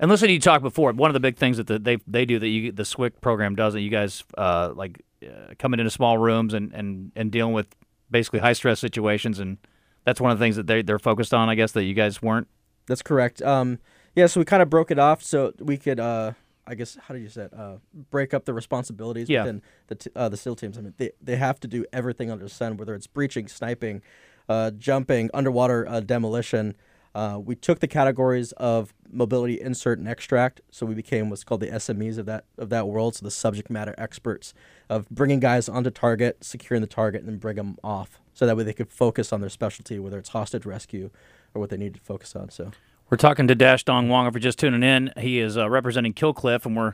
And 0.01 0.11
listen, 0.11 0.31
you 0.31 0.39
talked 0.41 0.63
before. 0.63 0.93
One 0.93 1.11
of 1.11 1.15
the 1.15 1.21
big 1.21 1.37
things 1.37 1.57
that 1.57 1.67
the, 1.67 1.79
they 1.79 1.97
they 2.07 2.25
do 2.25 2.39
that 2.39 2.49
you 2.49 2.73
the 2.73 2.85
SWCC 2.85 3.21
program 3.21 3.55
does 3.57 3.73
that 3.75 3.81
you 3.81 3.91
guys 3.91 4.25
uh, 4.37 4.73
like 4.75 5.03
uh, 5.25 5.55
coming 5.59 5.81
into 5.81 5.91
small 5.91 6.19
rooms 6.19 6.55
and, 6.55 6.73
and, 6.73 7.11
and 7.17 7.33
dealing 7.33 7.53
with 7.53 7.67
basically 8.11 8.39
high 8.39 8.53
stress 8.53 8.79
situations, 8.79 9.39
and 9.41 9.59
that's 10.05 10.21
one 10.21 10.31
of 10.31 10.39
the 10.39 10.45
things 10.45 10.57
that 10.57 10.67
they 10.67 10.83
they're 10.83 10.99
focused 11.01 11.35
on. 11.35 11.49
I 11.49 11.55
guess 11.57 11.73
that 11.73 11.85
you 11.85 11.95
guys 11.95 12.23
weren't. 12.23 12.47
That's 12.87 13.03
correct. 13.03 13.43
Um, 13.43 13.81
yeah, 14.15 14.27
so 14.27 14.41
we 14.41 14.45
kind 14.45 14.63
of 14.63 14.71
broke 14.71 14.91
it 14.91 14.99
off 14.99 15.23
so 15.23 15.53
we 15.59 15.77
could, 15.77 16.01
uh, 16.01 16.33
I 16.67 16.75
guess, 16.75 16.97
how 17.03 17.13
do 17.15 17.21
you 17.21 17.29
say 17.29 17.43
it? 17.43 17.55
Uh, 17.55 17.77
break 18.11 18.33
up 18.33 18.47
the 18.47 18.55
responsibilities 18.55 19.29
Yeah. 19.29 19.43
within 19.43 19.63
the 19.89 19.95
t- 19.97 20.11
uh, 20.17 20.29
the 20.29 20.37
SEAL 20.37 20.57
teams. 20.57 20.79
I 20.79 20.83
mean, 20.83 20.95
they 20.97 21.11
they 21.21 21.37
have 21.37 21.59
to 21.61 21.69
do 21.69 21.85
everything 21.93 22.31
under 22.31 22.45
the 22.45 22.51
sun, 22.51 22.77
whether 22.77 22.95
it's 22.95 23.07
breaching, 23.09 23.49
sniping, 23.49 24.01
uh, 24.49 24.71
jumping, 24.71 25.29
underwater 25.35 25.89
uh, 25.89 26.01
demolition. 26.01 26.77
Uh, 27.15 27.41
we 27.45 27.57
took 27.57 27.81
the 27.81 27.89
categories 27.89 28.53
of 28.53 28.95
mobility, 29.13 29.61
insert, 29.61 29.99
and 29.99 30.09
extract, 30.09 30.61
so 30.71 30.87
we 30.87 30.95
became 30.95 31.31
what's 31.31 31.45
called 31.45 31.61
the 31.61 31.69
SMEs 31.69 32.19
of 32.19 32.27
that 32.27 32.45
of 32.57 32.69
that 32.71 32.87
world. 32.87 33.15
So 33.17 33.25
the 33.25 33.31
subject 33.31 33.71
matter 33.71 33.95
experts 33.99 34.55
of 34.89 35.09
bringing 35.11 35.41
guys 35.41 35.69
onto 35.69 35.91
target, 35.91 36.45
securing 36.45 36.81
the 36.81 36.87
target, 36.87 37.21
and 37.21 37.29
then 37.29 37.39
bring 37.39 37.57
them 37.57 37.79
off, 37.83 38.21
so 38.35 38.47
that 38.47 38.57
way 38.57 38.65
they 38.65 38.73
could 38.73 38.91
focus 38.91 39.33
on 39.33 39.41
their 39.41 39.51
specialty, 39.51 39.99
whether 39.99 40.19
it's 40.19 40.31
hostage 40.31 40.67
rescue 40.67 41.11
or 41.55 41.61
what 41.61 41.71
they 41.71 41.77
need 41.77 41.95
to 41.95 42.01
focus 42.01 42.37
on. 42.37 42.51
So. 42.51 42.71
We're 43.11 43.17
talking 43.17 43.49
to 43.49 43.55
Dash 43.55 43.85
Dong 43.85 44.11
Wong. 44.11 44.27
If 44.27 44.35
you're 44.35 44.41
just 44.41 44.59
tuning 44.59 44.83
in, 44.83 45.13
he 45.17 45.41
is 45.41 45.57
uh, 45.57 45.71
representing 45.71 46.13
Kill 46.13 46.35
Cliff, 46.35 46.67
and 46.67 46.77
we're 46.77 46.93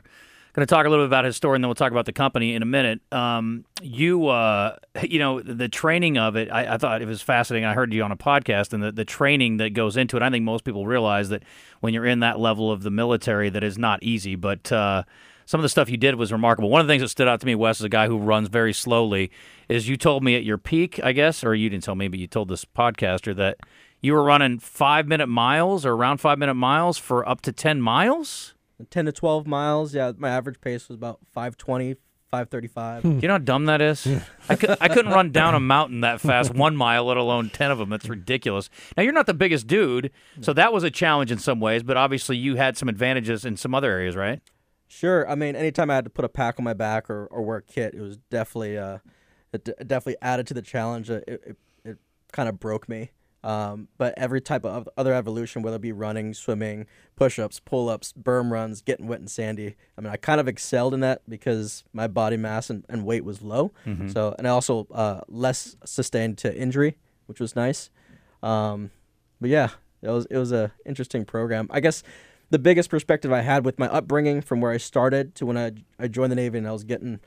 going 0.55 0.65
to 0.65 0.73
talk 0.73 0.85
a 0.85 0.89
little 0.89 1.03
bit 1.03 1.09
about 1.09 1.25
his 1.25 1.35
story, 1.35 1.55
and 1.55 1.63
then 1.63 1.67
we'll 1.67 1.75
talk 1.75 1.91
about 1.91 2.05
the 2.05 2.13
company 2.13 2.55
in 2.55 2.61
a 2.61 2.65
minute. 2.65 3.01
Um, 3.11 3.65
you, 3.81 4.27
uh, 4.27 4.77
you 5.03 5.19
know, 5.19 5.41
the 5.41 5.67
training 5.67 6.17
of 6.17 6.37
it, 6.37 6.49
I, 6.49 6.75
I 6.75 6.77
thought 6.77 7.01
it 7.01 7.07
was 7.07 7.21
fascinating. 7.21 7.65
I 7.65 7.73
heard 7.73 7.93
you 7.93 8.03
on 8.03 8.11
a 8.11 8.17
podcast, 8.17 8.71
and 8.71 8.81
the, 8.81 8.91
the 8.91 9.05
training 9.05 9.57
that 9.57 9.73
goes 9.73 9.97
into 9.97 10.15
it. 10.15 10.23
I 10.23 10.29
think 10.29 10.45
most 10.45 10.63
people 10.63 10.85
realize 10.85 11.29
that 11.29 11.43
when 11.81 11.93
you're 11.93 12.05
in 12.05 12.21
that 12.21 12.39
level 12.39 12.71
of 12.71 12.83
the 12.83 12.91
military, 12.91 13.49
that 13.49 13.63
is 13.63 13.77
not 13.77 14.01
easy. 14.01 14.35
But 14.35 14.71
uh, 14.71 15.03
some 15.45 15.59
of 15.59 15.63
the 15.63 15.69
stuff 15.69 15.89
you 15.89 15.97
did 15.97 16.15
was 16.15 16.31
remarkable. 16.31 16.69
One 16.69 16.81
of 16.81 16.87
the 16.87 16.91
things 16.91 17.01
that 17.01 17.09
stood 17.09 17.27
out 17.27 17.41
to 17.41 17.45
me, 17.45 17.53
Wes, 17.53 17.81
as 17.81 17.85
a 17.85 17.89
guy 17.89 18.07
who 18.07 18.17
runs 18.17 18.47
very 18.47 18.71
slowly, 18.73 19.31
is 19.67 19.89
you 19.89 19.97
told 19.97 20.23
me 20.23 20.35
at 20.35 20.43
your 20.43 20.57
peak, 20.57 20.99
I 21.03 21.11
guess, 21.11 21.43
or 21.43 21.53
you 21.53 21.69
didn't 21.69 21.83
tell 21.83 21.95
me, 21.95 22.07
but 22.07 22.17
you 22.17 22.27
told 22.27 22.47
this 22.47 22.63
podcaster 22.63 23.35
that 23.35 23.57
you 24.01 24.13
were 24.13 24.23
running 24.23 24.59
five 24.59 25.05
minute 25.05 25.27
miles 25.27 25.85
or 25.85 25.93
around 25.93 26.19
five 26.19 26.39
minute 26.39 26.53
miles 26.53 26.97
for 26.97 27.27
up 27.27 27.41
to 27.41 27.51
10 27.51 27.81
miles? 27.81 28.54
10 28.89 29.05
to 29.05 29.11
12 29.11 29.47
miles. 29.47 29.93
Yeah, 29.93 30.11
my 30.17 30.29
average 30.29 30.59
pace 30.61 30.87
was 30.89 30.95
about 30.95 31.19
520, 31.33 31.95
535. 32.31 33.03
Do 33.03 33.09
you 33.09 33.27
know 33.27 33.35
how 33.35 33.37
dumb 33.37 33.65
that 33.65 33.81
is? 33.81 34.07
I, 34.49 34.55
could, 34.55 34.77
I 34.81 34.87
couldn't 34.89 35.11
run 35.11 35.31
down 35.31 35.55
a 35.55 35.59
mountain 35.59 36.01
that 36.01 36.19
fast, 36.21 36.53
one 36.55 36.75
mile, 36.75 37.05
let 37.05 37.17
alone 37.17 37.49
10 37.49 37.71
of 37.71 37.77
them. 37.77 37.89
That's 37.89 38.09
ridiculous. 38.09 38.69
Now, 38.97 39.03
you're 39.03 39.13
not 39.13 39.25
the 39.25 39.33
biggest 39.33 39.67
dude, 39.67 40.11
so 40.41 40.51
that 40.53 40.73
was 40.73 40.83
a 40.83 40.91
challenge 40.91 41.31
in 41.31 41.37
some 41.37 41.59
ways, 41.59 41.83
but 41.83 41.97
obviously 41.97 42.37
you 42.37 42.55
had 42.55 42.77
some 42.77 42.89
advantages 42.89 43.45
in 43.45 43.57
some 43.57 43.73
other 43.73 43.91
areas, 43.91 44.15
right? 44.15 44.41
Sure. 44.87 45.29
I 45.29 45.35
mean, 45.35 45.55
anytime 45.55 45.89
I 45.89 45.95
had 45.95 46.03
to 46.05 46.09
put 46.09 46.25
a 46.25 46.29
pack 46.29 46.55
on 46.59 46.63
my 46.63 46.73
back 46.73 47.09
or, 47.09 47.25
or 47.27 47.41
wear 47.41 47.57
a 47.57 47.61
kit, 47.61 47.93
it 47.95 48.01
was 48.01 48.17
definitely 48.29 48.77
uh, 48.77 48.99
it, 49.51 49.65
d- 49.65 49.73
it 49.79 49.87
definitely 49.87 50.17
added 50.21 50.47
to 50.47 50.53
the 50.53 50.61
challenge. 50.61 51.09
It 51.09 51.23
it, 51.27 51.57
it 51.83 51.97
kind 52.31 52.47
of 52.47 52.59
broke 52.59 52.87
me. 52.87 53.11
Um, 53.45 53.89
but 53.99 54.15
every 54.17 54.41
type 54.41 54.65
of 54.65 54.89
other 54.97 55.13
evolution, 55.13 55.61
whether 55.61 55.75
it 55.75 55.81
be 55.81 55.91
running, 55.91 56.33
swimming, 56.33 56.87
push-ups, 57.15 57.59
pull-ups, 57.59 58.11
berm 58.19 58.49
runs, 58.49 58.81
getting 58.81 59.07
wet 59.07 59.19
and 59.19 59.29
sandy. 59.29 59.75
I 59.95 60.01
mean, 60.01 60.11
I 60.11 60.15
kind 60.17 60.39
of 60.41 60.47
excelled 60.47 60.95
in 60.95 61.01
that 61.01 61.21
because 61.29 61.83
my 61.93 62.07
body 62.07 62.37
mass 62.37 62.71
and, 62.71 62.83
and 62.89 63.05
weight 63.05 63.23
was 63.23 63.43
low. 63.43 63.71
So, 64.09 64.33
and 64.39 64.47
I 64.47 64.49
also 64.49 64.87
uh, 64.91 65.21
less 65.27 65.77
sustained 65.85 66.39
to 66.39 66.57
injury, 66.57 66.97
which 67.27 67.39
was 67.39 67.55
nice. 67.55 67.91
Um, 68.41 68.89
but 69.39 69.51
yeah, 69.51 69.69
it 70.01 70.09
was 70.09 70.25
it 70.31 70.37
was 70.37 70.51
a 70.51 70.71
interesting 70.83 71.23
program. 71.23 71.67
I 71.69 71.81
guess 71.81 72.01
the 72.49 72.57
biggest 72.59 72.89
perspective 72.89 73.31
I 73.31 73.41
had 73.41 73.63
with 73.63 73.77
my 73.77 73.87
upbringing 73.87 74.41
from 74.41 74.59
where 74.59 74.71
I 74.71 74.77
started 74.77 75.35
to 75.35 75.45
when 75.45 75.57
I 75.57 75.73
I 75.99 76.07
joined 76.07 76.31
the 76.31 76.35
Navy 76.35 76.57
and 76.57 76.67
I 76.67 76.71
was 76.71 76.83
getting, 76.83 77.19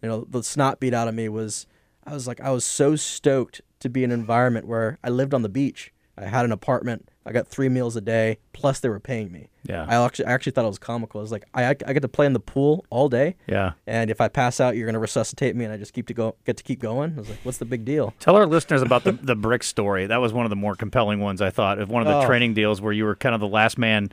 you 0.00 0.08
know, 0.08 0.26
the 0.28 0.42
snot 0.42 0.80
beat 0.80 0.94
out 0.94 1.06
of 1.06 1.14
me 1.14 1.28
was 1.28 1.66
I 2.06 2.14
was 2.14 2.26
like 2.26 2.40
I 2.40 2.50
was 2.50 2.64
so 2.64 2.96
stoked 2.96 3.60
to 3.80 3.88
be 3.88 4.04
an 4.04 4.10
environment 4.12 4.66
where 4.66 4.98
I 5.04 5.10
lived 5.10 5.34
on 5.34 5.42
the 5.42 5.48
beach. 5.48 5.92
I 6.18 6.24
had 6.24 6.46
an 6.46 6.52
apartment. 6.52 7.10
I 7.26 7.32
got 7.32 7.46
three 7.46 7.68
meals 7.68 7.94
a 7.94 8.00
day. 8.00 8.38
Plus, 8.54 8.80
they 8.80 8.88
were 8.88 9.00
paying 9.00 9.30
me. 9.30 9.48
Yeah. 9.64 9.84
I 9.86 10.02
actually, 10.02 10.24
I 10.26 10.32
actually 10.32 10.52
thought 10.52 10.64
it 10.64 10.68
was 10.68 10.78
comical. 10.78 11.20
I 11.20 11.22
was 11.22 11.30
like, 11.32 11.44
I, 11.52 11.66
I 11.68 11.74
get 11.74 12.00
to 12.00 12.08
play 12.08 12.24
in 12.24 12.32
the 12.32 12.40
pool 12.40 12.86
all 12.88 13.08
day, 13.10 13.36
Yeah. 13.46 13.72
and 13.86 14.10
if 14.10 14.20
I 14.20 14.28
pass 14.28 14.58
out, 14.60 14.76
you're 14.76 14.86
gonna 14.86 14.98
resuscitate 15.00 15.54
me, 15.56 15.64
and 15.66 15.74
I 15.74 15.76
just 15.76 15.92
keep 15.92 16.06
to 16.06 16.14
go, 16.14 16.36
get 16.46 16.56
to 16.56 16.62
keep 16.62 16.80
going. 16.80 17.12
I 17.16 17.18
was 17.18 17.28
like, 17.28 17.40
what's 17.42 17.58
the 17.58 17.64
big 17.66 17.84
deal? 17.84 18.14
Tell 18.20 18.34
our 18.36 18.46
listeners 18.46 18.80
about 18.80 19.04
the, 19.04 19.12
the 19.12 19.34
brick 19.34 19.62
story. 19.62 20.06
That 20.06 20.18
was 20.18 20.32
one 20.32 20.46
of 20.46 20.50
the 20.50 20.56
more 20.56 20.74
compelling 20.74 21.20
ones, 21.20 21.42
I 21.42 21.50
thought, 21.50 21.78
of 21.80 21.90
one 21.90 22.00
of 22.00 22.08
the 22.08 22.20
Oh. 22.20 22.26
training 22.26 22.54
deals 22.54 22.80
where 22.80 22.92
you 22.94 23.04
were 23.04 23.16
kind 23.16 23.34
of 23.34 23.40
the 23.42 23.48
last 23.48 23.76
man 23.76 24.10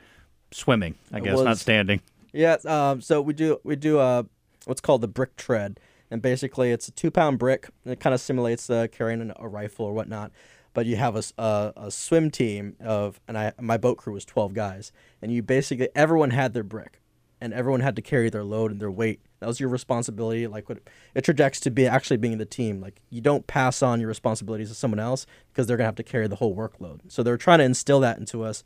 swimming, 0.50 0.96
I 1.12 1.20
guess, 1.20 1.40
not 1.40 1.56
standing. 1.58 2.00
Yeah. 2.32 2.56
Um, 2.66 3.00
so 3.00 3.22
we 3.22 3.32
do 3.32 3.60
we 3.64 3.76
do 3.76 3.98
uh, 4.00 4.24
what's 4.66 4.80
called 4.82 5.00
the 5.00 5.08
brick 5.08 5.36
tread, 5.36 5.78
and 6.10 6.22
basically 6.22 6.70
it's 6.70 6.88
a 6.88 6.92
two 6.92 7.10
pound 7.10 7.38
brick. 7.38 7.68
It 7.84 8.00
kind 8.00 8.14
of 8.14 8.20
simulates 8.20 8.68
uh, 8.70 8.86
carrying 8.90 9.32
a 9.36 9.48
rifle 9.48 9.86
or 9.86 9.92
whatnot. 9.92 10.32
But 10.72 10.86
you 10.86 10.96
have 10.96 11.14
a 11.16 11.72
a 11.76 11.90
swim 11.90 12.30
team 12.30 12.76
of, 12.80 13.20
and 13.28 13.38
I 13.38 13.52
my 13.60 13.76
boat 13.76 13.96
crew 13.96 14.12
was 14.12 14.24
twelve 14.24 14.54
guys, 14.54 14.90
and 15.22 15.32
you 15.32 15.42
basically 15.42 15.88
everyone 15.94 16.30
had 16.30 16.52
their 16.52 16.64
brick, 16.64 17.00
and 17.40 17.54
everyone 17.54 17.80
had 17.80 17.94
to 17.96 18.02
carry 18.02 18.28
their 18.28 18.42
load 18.42 18.72
and 18.72 18.80
their 18.80 18.90
weight. 18.90 19.20
That 19.38 19.46
was 19.46 19.60
your 19.60 19.68
responsibility. 19.68 20.48
Like 20.48 20.68
what 20.68 20.78
it 21.14 21.22
trajects 21.24 21.60
to 21.60 21.70
be 21.70 21.86
actually 21.86 22.16
being 22.16 22.38
the 22.38 22.44
team. 22.44 22.80
Like 22.80 23.00
you 23.08 23.20
don't 23.20 23.46
pass 23.46 23.82
on 23.82 24.00
your 24.00 24.08
responsibilities 24.08 24.68
to 24.70 24.74
someone 24.74 24.98
else 24.98 25.26
because 25.52 25.68
they're 25.68 25.76
gonna 25.76 25.86
have 25.86 25.94
to 25.96 26.02
carry 26.02 26.26
the 26.26 26.36
whole 26.36 26.56
workload. 26.56 27.00
So 27.06 27.22
they're 27.22 27.36
trying 27.36 27.58
to 27.58 27.64
instill 27.64 28.00
that 28.00 28.18
into 28.18 28.42
us. 28.42 28.64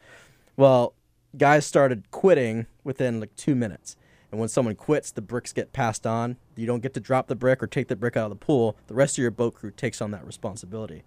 Well, 0.57 0.95
guys 1.37 1.66
started 1.66 2.11
quitting 2.11 2.66
within 2.85 3.21
like 3.21 3.35
two 3.37 3.54
minutes. 3.54 3.97
And 4.30 4.38
when 4.38 4.49
someone 4.49 4.75
quits, 4.75 5.11
the 5.11 5.23
bricks 5.23 5.52
get 5.52 5.73
passed 5.73 6.06
on. 6.06 6.37
You 6.56 6.66
don't 6.66 6.82
get 6.82 6.94
to 6.94 7.00
drop 7.00 7.28
the 7.28 7.35
brick 7.35 7.62
or 7.62 7.66
take 7.66 7.88
the 7.88 7.97
brick 7.97 8.16
out 8.16 8.25
of 8.25 8.30
the 8.30 8.44
pool. 8.44 8.76
The 8.87 8.94
rest 8.94 9.16
of 9.16 9.23
your 9.23 9.30
boat 9.30 9.54
crew 9.54 9.70
takes 9.70 10.02
on 10.02 10.11
that 10.11 10.26
responsibility. 10.26 11.02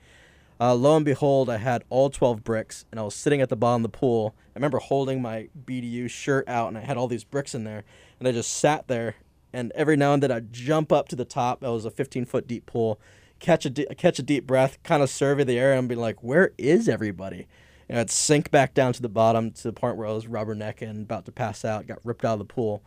Uh, 0.59 0.75
lo 0.75 0.95
and 0.95 1.05
behold, 1.05 1.49
I 1.49 1.57
had 1.57 1.83
all 1.89 2.09
12 2.09 2.43
bricks, 2.43 2.85
and 2.91 2.99
I 2.99 3.03
was 3.03 3.15
sitting 3.15 3.41
at 3.41 3.49
the 3.49 3.55
bottom 3.55 3.83
of 3.83 3.91
the 3.91 3.97
pool. 3.97 4.35
I 4.49 4.59
remember 4.59 4.79
holding 4.79 5.21
my 5.21 5.49
BDU 5.65 6.09
shirt 6.09 6.47
out, 6.47 6.67
and 6.67 6.77
I 6.77 6.81
had 6.81 6.97
all 6.97 7.07
these 7.07 7.23
bricks 7.23 7.55
in 7.55 7.63
there, 7.63 7.83
and 8.19 8.27
I 8.27 8.31
just 8.31 8.53
sat 8.53 8.87
there 8.87 9.15
and 9.53 9.71
every 9.75 9.97
now 9.97 10.13
and 10.13 10.23
then 10.23 10.31
I'd 10.31 10.53
jump 10.53 10.91
up 10.91 11.07
to 11.09 11.15
the 11.15 11.25
top. 11.25 11.61
That 11.61 11.71
was 11.71 11.85
a 11.85 11.91
15 11.91 12.25
foot 12.25 12.47
deep 12.47 12.65
pool, 12.65 12.99
catch 13.39 13.65
a 13.65 13.71
catch 13.95 14.19
a 14.19 14.23
deep 14.23 14.47
breath, 14.47 14.81
kind 14.83 15.03
of 15.03 15.09
survey 15.09 15.43
the 15.43 15.59
area, 15.59 15.77
and 15.79 15.89
be 15.89 15.95
like, 15.95 16.23
"Where 16.23 16.51
is 16.57 16.87
everybody?" 16.87 17.47
And 17.89 17.99
I'd 17.99 18.09
sink 18.09 18.51
back 18.51 18.73
down 18.73 18.93
to 18.93 19.01
the 19.01 19.09
bottom 19.09 19.51
to 19.51 19.63
the 19.63 19.73
point 19.73 19.97
where 19.97 20.07
I 20.07 20.11
was 20.11 20.25
rubbernecking, 20.25 21.01
about 21.01 21.25
to 21.25 21.31
pass 21.31 21.65
out, 21.65 21.87
got 21.87 21.99
ripped 22.05 22.23
out 22.23 22.33
of 22.33 22.39
the 22.39 22.45
pool, 22.45 22.81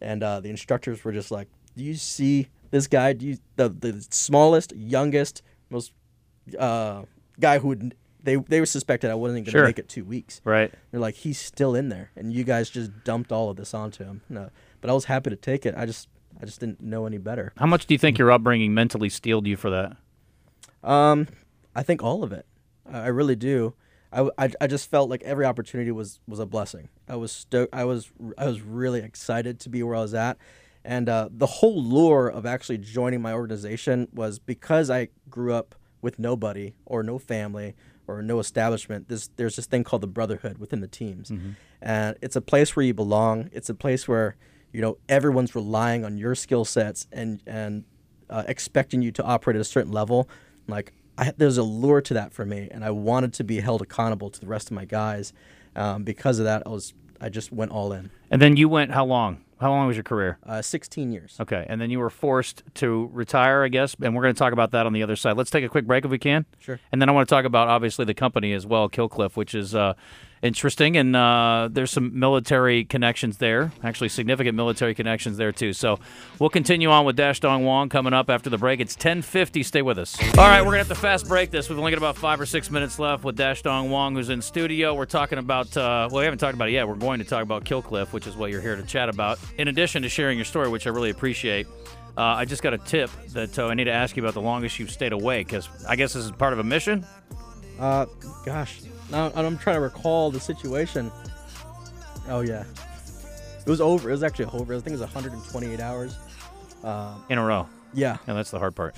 and 0.00 0.22
uh, 0.22 0.40
the 0.40 0.50
instructors 0.50 1.04
were 1.04 1.12
just 1.12 1.30
like, 1.30 1.48
"Do 1.76 1.84
you 1.84 1.94
see 1.94 2.48
this 2.70 2.86
guy? 2.86 3.12
Do 3.12 3.26
you 3.26 3.38
the 3.56 3.68
the 3.68 4.06
smallest, 4.10 4.74
youngest, 4.76 5.42
most 5.70 5.92
uh, 6.58 7.02
guy 7.40 7.58
who 7.58 7.68
would 7.68 7.94
they 8.22 8.36
they 8.36 8.60
were 8.60 8.66
suspected 8.66 9.10
I 9.10 9.14
wasn't 9.14 9.36
going 9.36 9.44
to 9.46 9.50
Sure. 9.52 9.64
make 9.64 9.78
it 9.78 9.88
two 9.88 10.04
weeks. 10.04 10.40
Right. 10.44 10.72
They're 10.90 11.00
like, 11.00 11.14
he's 11.14 11.38
still 11.38 11.74
in 11.74 11.88
there, 11.88 12.10
and 12.16 12.32
you 12.32 12.44
guys 12.44 12.68
just 12.70 12.90
dumped 13.04 13.32
all 13.32 13.50
of 13.50 13.56
this 13.56 13.74
onto 13.74 14.04
him. 14.04 14.22
No, 14.28 14.50
but 14.80 14.90
I 14.90 14.92
was 14.92 15.04
happy 15.06 15.30
to 15.30 15.36
take 15.36 15.64
it. 15.66 15.74
I 15.76 15.86
just 15.86 16.08
I 16.40 16.44
just 16.44 16.60
didn't 16.60 16.80
know 16.80 17.06
any 17.06 17.18
better. 17.18 17.52
How 17.56 17.66
much 17.66 17.86
do 17.86 17.94
you 17.94 17.98
think 17.98 18.18
your 18.18 18.30
upbringing 18.30 18.74
mentally 18.74 19.08
steeled 19.08 19.46
you 19.46 19.56
for 19.56 19.70
that? 19.70 19.96
Um, 20.82 21.26
I 21.74 21.82
think 21.82 22.02
all 22.02 22.22
of 22.22 22.32
it. 22.32 22.46
I, 22.90 23.00
I 23.00 23.06
really 23.08 23.36
do. 23.36 23.74
I, 24.12 24.28
I, 24.38 24.50
I 24.60 24.66
just 24.66 24.90
felt 24.90 25.10
like 25.10 25.22
every 25.22 25.44
opportunity 25.44 25.90
was 25.90 26.20
was 26.26 26.38
a 26.38 26.46
blessing. 26.46 26.88
I 27.08 27.16
was 27.16 27.32
sto- 27.32 27.68
I 27.72 27.84
was 27.84 28.10
I 28.36 28.46
was 28.46 28.62
really 28.62 29.00
excited 29.00 29.60
to 29.60 29.68
be 29.68 29.82
where 29.82 29.96
I 29.96 30.00
was 30.00 30.14
at, 30.14 30.38
and 30.84 31.08
uh, 31.08 31.28
the 31.30 31.46
whole 31.46 31.82
lure 31.82 32.28
of 32.28 32.46
actually 32.46 32.78
joining 32.78 33.20
my 33.20 33.32
organization 33.32 34.08
was 34.12 34.38
because 34.38 34.90
I 34.90 35.08
grew 35.28 35.52
up 35.52 35.74
with 36.00 36.18
nobody 36.18 36.74
or 36.86 37.02
no 37.02 37.18
family 37.18 37.74
or 38.06 38.22
no 38.22 38.38
establishment. 38.38 39.08
This 39.08 39.28
there's 39.36 39.56
this 39.56 39.66
thing 39.66 39.84
called 39.84 40.02
the 40.02 40.06
brotherhood 40.08 40.58
within 40.58 40.80
the 40.80 40.88
teams, 40.88 41.30
and 41.82 42.16
it's 42.22 42.36
a 42.36 42.40
place 42.40 42.74
where 42.74 42.86
you 42.86 42.94
belong. 42.94 43.50
It's 43.52 43.68
a 43.68 43.74
place 43.74 44.08
where 44.08 44.36
you 44.72 44.80
know 44.80 44.96
everyone's 45.08 45.54
relying 45.54 46.04
on 46.04 46.16
your 46.16 46.34
skill 46.34 46.64
sets 46.64 47.06
and 47.12 47.42
and 47.46 47.84
uh, 48.30 48.44
expecting 48.46 49.02
you 49.02 49.10
to 49.12 49.22
operate 49.22 49.56
at 49.56 49.60
a 49.60 49.64
certain 49.64 49.92
level. 49.92 50.28
Like 50.66 50.92
I, 51.18 51.32
there's 51.36 51.58
a 51.58 51.62
lure 51.62 52.00
to 52.00 52.14
that 52.14 52.32
for 52.32 52.44
me, 52.44 52.68
and 52.70 52.84
I 52.84 52.90
wanted 52.90 53.34
to 53.34 53.44
be 53.44 53.60
held 53.60 53.82
accountable 53.82 54.30
to 54.30 54.40
the 54.40 54.46
rest 54.46 54.70
of 54.70 54.74
my 54.74 54.84
guys. 54.84 55.32
Um, 55.74 56.04
because 56.04 56.38
of 56.38 56.44
that, 56.44 56.62
I 56.64 56.70
was 56.70 56.94
I 57.20 57.28
just 57.28 57.52
went 57.52 57.72
all 57.72 57.92
in. 57.92 58.10
And 58.30 58.40
then 58.40 58.56
you 58.56 58.68
went 58.68 58.92
how 58.92 59.04
long? 59.04 59.44
How 59.60 59.70
long 59.70 59.86
was 59.86 59.96
your 59.96 60.04
career? 60.04 60.38
Uh, 60.46 60.62
16 60.62 61.10
years. 61.10 61.36
Okay, 61.40 61.66
and 61.68 61.80
then 61.80 61.90
you 61.90 61.98
were 61.98 62.10
forced 62.10 62.62
to 62.74 63.10
retire, 63.12 63.64
I 63.64 63.68
guess, 63.68 63.96
and 64.00 64.14
we're 64.14 64.22
going 64.22 64.34
to 64.34 64.38
talk 64.38 64.52
about 64.52 64.70
that 64.70 64.86
on 64.86 64.92
the 64.92 65.02
other 65.02 65.16
side. 65.16 65.36
Let's 65.36 65.50
take 65.50 65.64
a 65.64 65.68
quick 65.68 65.86
break 65.86 66.04
if 66.04 66.10
we 66.10 66.18
can. 66.18 66.46
Sure. 66.60 66.78
And 66.92 67.02
then 67.02 67.08
I 67.08 67.12
want 67.12 67.28
to 67.28 67.34
talk 67.34 67.44
about 67.44 67.68
obviously 67.68 68.04
the 68.04 68.14
company 68.14 68.52
as 68.52 68.66
well, 68.66 68.88
Kill 68.88 69.08
Cliff, 69.08 69.36
which 69.36 69.54
is 69.54 69.74
uh, 69.74 69.94
interesting, 70.42 70.96
and 70.96 71.16
uh, 71.16 71.68
there's 71.70 71.90
some 71.90 72.18
military 72.18 72.84
connections 72.84 73.38
there, 73.38 73.72
actually 73.82 74.08
significant 74.08 74.56
military 74.56 74.94
connections 74.94 75.36
there 75.36 75.52
too. 75.52 75.72
So 75.72 75.98
we'll 76.38 76.50
continue 76.50 76.90
on 76.90 77.04
with 77.04 77.16
Dash 77.16 77.40
Dong 77.40 77.64
Wong 77.64 77.88
coming 77.88 78.12
up 78.12 78.30
after 78.30 78.50
the 78.50 78.58
break. 78.58 78.80
It's 78.80 78.96
10:50. 78.96 79.64
Stay 79.64 79.82
with 79.82 79.98
us. 79.98 80.16
All 80.38 80.48
right, 80.48 80.60
we're 80.60 80.66
gonna 80.66 80.78
have 80.78 80.88
to 80.88 80.94
fast 80.94 81.28
break 81.28 81.50
this. 81.50 81.68
We've 81.68 81.78
only 81.78 81.90
got 81.90 81.98
about 81.98 82.16
five 82.16 82.40
or 82.40 82.46
six 82.46 82.70
minutes 82.70 82.98
left 82.98 83.24
with 83.24 83.36
Dash 83.36 83.62
Dong 83.62 83.90
Wong, 83.90 84.14
who's 84.14 84.30
in 84.30 84.40
studio. 84.42 84.94
We're 84.94 85.06
talking 85.06 85.38
about 85.38 85.76
uh, 85.76 86.08
well, 86.10 86.20
we 86.20 86.24
haven't 86.24 86.38
talked 86.38 86.54
about 86.54 86.68
it 86.68 86.72
yet. 86.72 86.86
We're 86.86 86.94
going 86.94 87.18
to 87.18 87.24
talk 87.24 87.42
about 87.42 87.64
Kill 87.64 87.82
Cliff, 87.82 88.12
which 88.12 88.26
is 88.26 88.36
what 88.36 88.50
you're 88.50 88.60
here 88.60 88.76
to 88.76 88.82
chat 88.82 89.08
about. 89.08 89.38
In 89.56 89.68
addition 89.68 90.02
to 90.02 90.08
sharing 90.08 90.38
your 90.38 90.44
story, 90.44 90.68
which 90.68 90.86
I 90.86 90.90
really 90.90 91.10
appreciate. 91.10 91.66
Uh, 92.16 92.22
I 92.34 92.44
just 92.46 92.62
got 92.64 92.74
a 92.74 92.78
tip 92.78 93.10
that 93.32 93.56
uh, 93.58 93.66
I 93.68 93.74
need 93.74 93.84
to 93.84 93.92
ask 93.92 94.16
you 94.16 94.22
about 94.24 94.34
the 94.34 94.40
longest 94.42 94.78
you've 94.80 94.90
stayed 94.90 95.12
awake, 95.12 95.46
because 95.46 95.68
I 95.88 95.94
guess 95.94 96.12
this 96.14 96.24
is 96.24 96.32
part 96.32 96.52
of 96.52 96.58
a 96.58 96.64
mission. 96.64 97.06
Uh, 97.78 98.06
gosh, 98.44 98.80
now 99.10 99.30
I'm 99.36 99.56
trying 99.56 99.76
to 99.76 99.80
recall 99.80 100.30
the 100.32 100.40
situation. 100.40 101.12
Oh 102.28 102.40
yeah, 102.40 102.64
it 103.64 103.70
was 103.70 103.80
over. 103.80 104.08
It 104.08 104.12
was 104.12 104.24
actually 104.24 104.46
over. 104.46 104.74
I 104.74 104.78
think 104.78 104.88
it 104.88 105.00
was 105.00 105.00
128 105.00 105.78
hours. 105.80 106.16
Um, 106.82 107.24
in 107.28 107.38
a 107.38 107.44
row. 107.44 107.68
yeah, 107.94 108.16
Yeah, 108.26 108.34
that's 108.34 108.50
the 108.50 108.58
hard 108.58 108.74
part. 108.74 108.96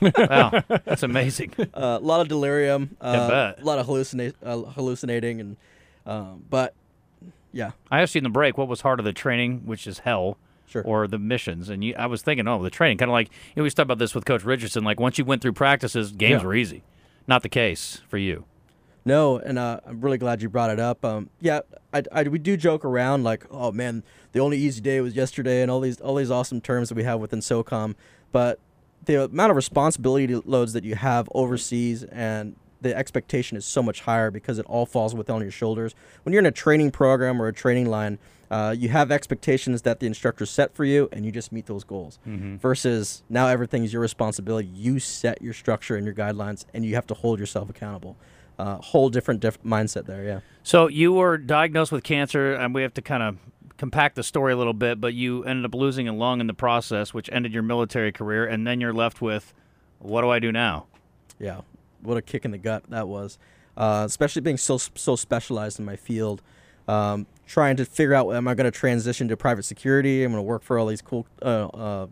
wow, 0.28 0.62
that's 0.84 1.02
amazing. 1.02 1.52
uh, 1.74 1.98
a 2.00 2.04
lot 2.04 2.20
of 2.20 2.28
delirium. 2.28 2.96
Uh, 3.00 3.28
bet. 3.28 3.60
A 3.60 3.64
lot 3.64 3.78
of 3.80 3.86
hallucina- 3.88 4.34
uh, 4.44 4.58
hallucinating, 4.70 5.40
and 5.40 5.56
um, 6.06 6.44
but 6.48 6.74
yeah, 7.52 7.72
I 7.90 8.00
asked 8.02 8.14
you 8.14 8.18
in 8.20 8.24
the 8.24 8.30
break 8.30 8.56
what 8.58 8.68
was 8.68 8.80
harder, 8.80 9.02
the 9.02 9.12
training, 9.12 9.62
which 9.64 9.86
is 9.86 10.00
hell, 10.00 10.38
Sure. 10.66 10.82
or 10.84 11.06
the 11.06 11.18
missions, 11.18 11.68
and 11.68 11.84
you, 11.84 11.94
I 11.98 12.06
was 12.06 12.22
thinking, 12.22 12.48
oh, 12.48 12.62
the 12.62 12.70
training, 12.70 12.98
kind 12.98 13.10
of 13.10 13.12
like 13.12 13.28
you 13.28 13.60
know, 13.60 13.62
we 13.64 13.70
talked 13.70 13.80
about 13.84 13.98
this 13.98 14.14
with 14.14 14.24
Coach 14.24 14.42
Richardson. 14.44 14.84
Like 14.84 14.98
once 14.98 15.18
you 15.18 15.24
went 15.24 15.42
through 15.42 15.52
practices, 15.52 16.12
games 16.12 16.40
Yeah. 16.42 16.46
were 16.46 16.54
easy. 16.54 16.82
Not 17.26 17.42
the 17.42 17.48
case 17.48 18.00
for 18.08 18.16
you. 18.18 18.44
No, 19.04 19.36
and 19.38 19.58
uh, 19.58 19.80
I'm 19.84 20.00
really 20.00 20.16
glad 20.18 20.40
you 20.42 20.48
brought 20.48 20.70
it 20.70 20.78
up. 20.78 21.04
Um, 21.04 21.28
yeah, 21.40 21.60
I, 21.92 22.04
I, 22.12 22.22
we 22.22 22.38
do 22.38 22.56
joke 22.56 22.84
around 22.84 23.24
like, 23.24 23.44
oh 23.50 23.72
man, 23.72 24.04
the 24.30 24.38
only 24.40 24.56
easy 24.58 24.80
day 24.80 25.00
was 25.00 25.14
yesterday, 25.16 25.60
and 25.60 25.70
all 25.70 25.80
these 25.80 26.00
all 26.00 26.14
these 26.14 26.30
awesome 26.30 26.60
terms 26.60 26.88
that 26.88 26.94
we 26.94 27.02
have 27.04 27.20
within 27.20 27.40
SOCOM. 27.40 27.94
But 28.30 28.58
the 29.04 29.24
amount 29.24 29.50
of 29.50 29.56
responsibility 29.56 30.32
loads 30.36 30.72
that 30.72 30.84
you 30.84 30.94
have 30.94 31.28
overseas 31.34 32.04
and 32.04 32.54
the 32.82 32.96
expectation 32.96 33.56
is 33.56 33.64
so 33.64 33.82
much 33.82 34.00
higher 34.02 34.30
because 34.30 34.58
it 34.58 34.66
all 34.66 34.86
falls 34.86 35.14
within 35.14 35.40
your 35.40 35.50
shoulders. 35.50 35.94
When 36.24 36.32
you're 36.32 36.40
in 36.40 36.46
a 36.46 36.50
training 36.52 36.90
program 36.90 37.40
or 37.40 37.48
a 37.48 37.52
training 37.52 37.88
line, 37.88 38.18
uh, 38.50 38.74
you 38.76 38.90
have 38.90 39.10
expectations 39.10 39.82
that 39.82 40.00
the 40.00 40.06
instructor 40.06 40.44
set 40.44 40.74
for 40.74 40.84
you, 40.84 41.08
and 41.10 41.24
you 41.24 41.32
just 41.32 41.52
meet 41.52 41.66
those 41.66 41.84
goals. 41.84 42.18
Versus 42.26 43.22
now 43.30 43.46
everything's 43.46 43.92
your 43.92 44.02
responsibility. 44.02 44.68
You 44.68 44.98
set 44.98 45.40
your 45.40 45.54
structure 45.54 45.96
and 45.96 46.04
your 46.04 46.14
guidelines, 46.14 46.66
and 46.74 46.84
you 46.84 46.94
have 46.94 47.06
to 47.06 47.14
hold 47.14 47.38
yourself 47.40 47.70
accountable. 47.70 48.16
Uh, 48.58 48.76
whole 48.76 49.08
different 49.08 49.40
diff- 49.40 49.62
mindset 49.62 50.04
there. 50.04 50.22
Yeah. 50.24 50.40
So 50.62 50.86
you 50.88 51.14
were 51.14 51.38
diagnosed 51.38 51.90
with 51.90 52.04
cancer, 52.04 52.52
and 52.52 52.74
we 52.74 52.82
have 52.82 52.92
to 52.94 53.02
kind 53.02 53.22
of 53.22 53.38
compact 53.78 54.14
the 54.16 54.22
story 54.22 54.52
a 54.52 54.56
little 54.56 54.74
bit. 54.74 55.00
But 55.00 55.14
you 55.14 55.42
ended 55.44 55.64
up 55.64 55.74
losing 55.74 56.06
a 56.06 56.12
lung 56.12 56.40
in 56.40 56.46
the 56.46 56.54
process, 56.54 57.14
which 57.14 57.30
ended 57.32 57.54
your 57.54 57.62
military 57.62 58.12
career, 58.12 58.44
and 58.44 58.66
then 58.66 58.80
you're 58.80 58.92
left 58.92 59.22
with, 59.22 59.54
what 59.98 60.20
do 60.20 60.28
I 60.28 60.38
do 60.38 60.52
now? 60.52 60.86
Yeah, 61.38 61.62
what 62.02 62.16
a 62.16 62.22
kick 62.22 62.44
in 62.44 62.50
the 62.50 62.58
gut 62.58 62.84
that 62.88 63.08
was. 63.08 63.38
Uh, 63.76 64.04
especially 64.06 64.42
being 64.42 64.58
so 64.58 64.76
so 64.76 65.16
specialized 65.16 65.78
in 65.78 65.84
my 65.84 65.96
field, 65.96 66.42
um, 66.88 67.26
trying 67.46 67.76
to 67.76 67.84
figure 67.84 68.14
out 68.14 68.30
am 68.34 68.46
I 68.46 68.54
going 68.54 68.70
to 68.70 68.70
transition 68.70 69.28
to 69.28 69.36
private 69.36 69.64
security? 69.64 70.24
I'm 70.24 70.32
going 70.32 70.42
to 70.42 70.46
work 70.46 70.62
for 70.62 70.78
all 70.78 70.86
these 70.86 71.00
cool, 71.00 71.26
uh, 71.40 71.66
uh, 71.66 72.06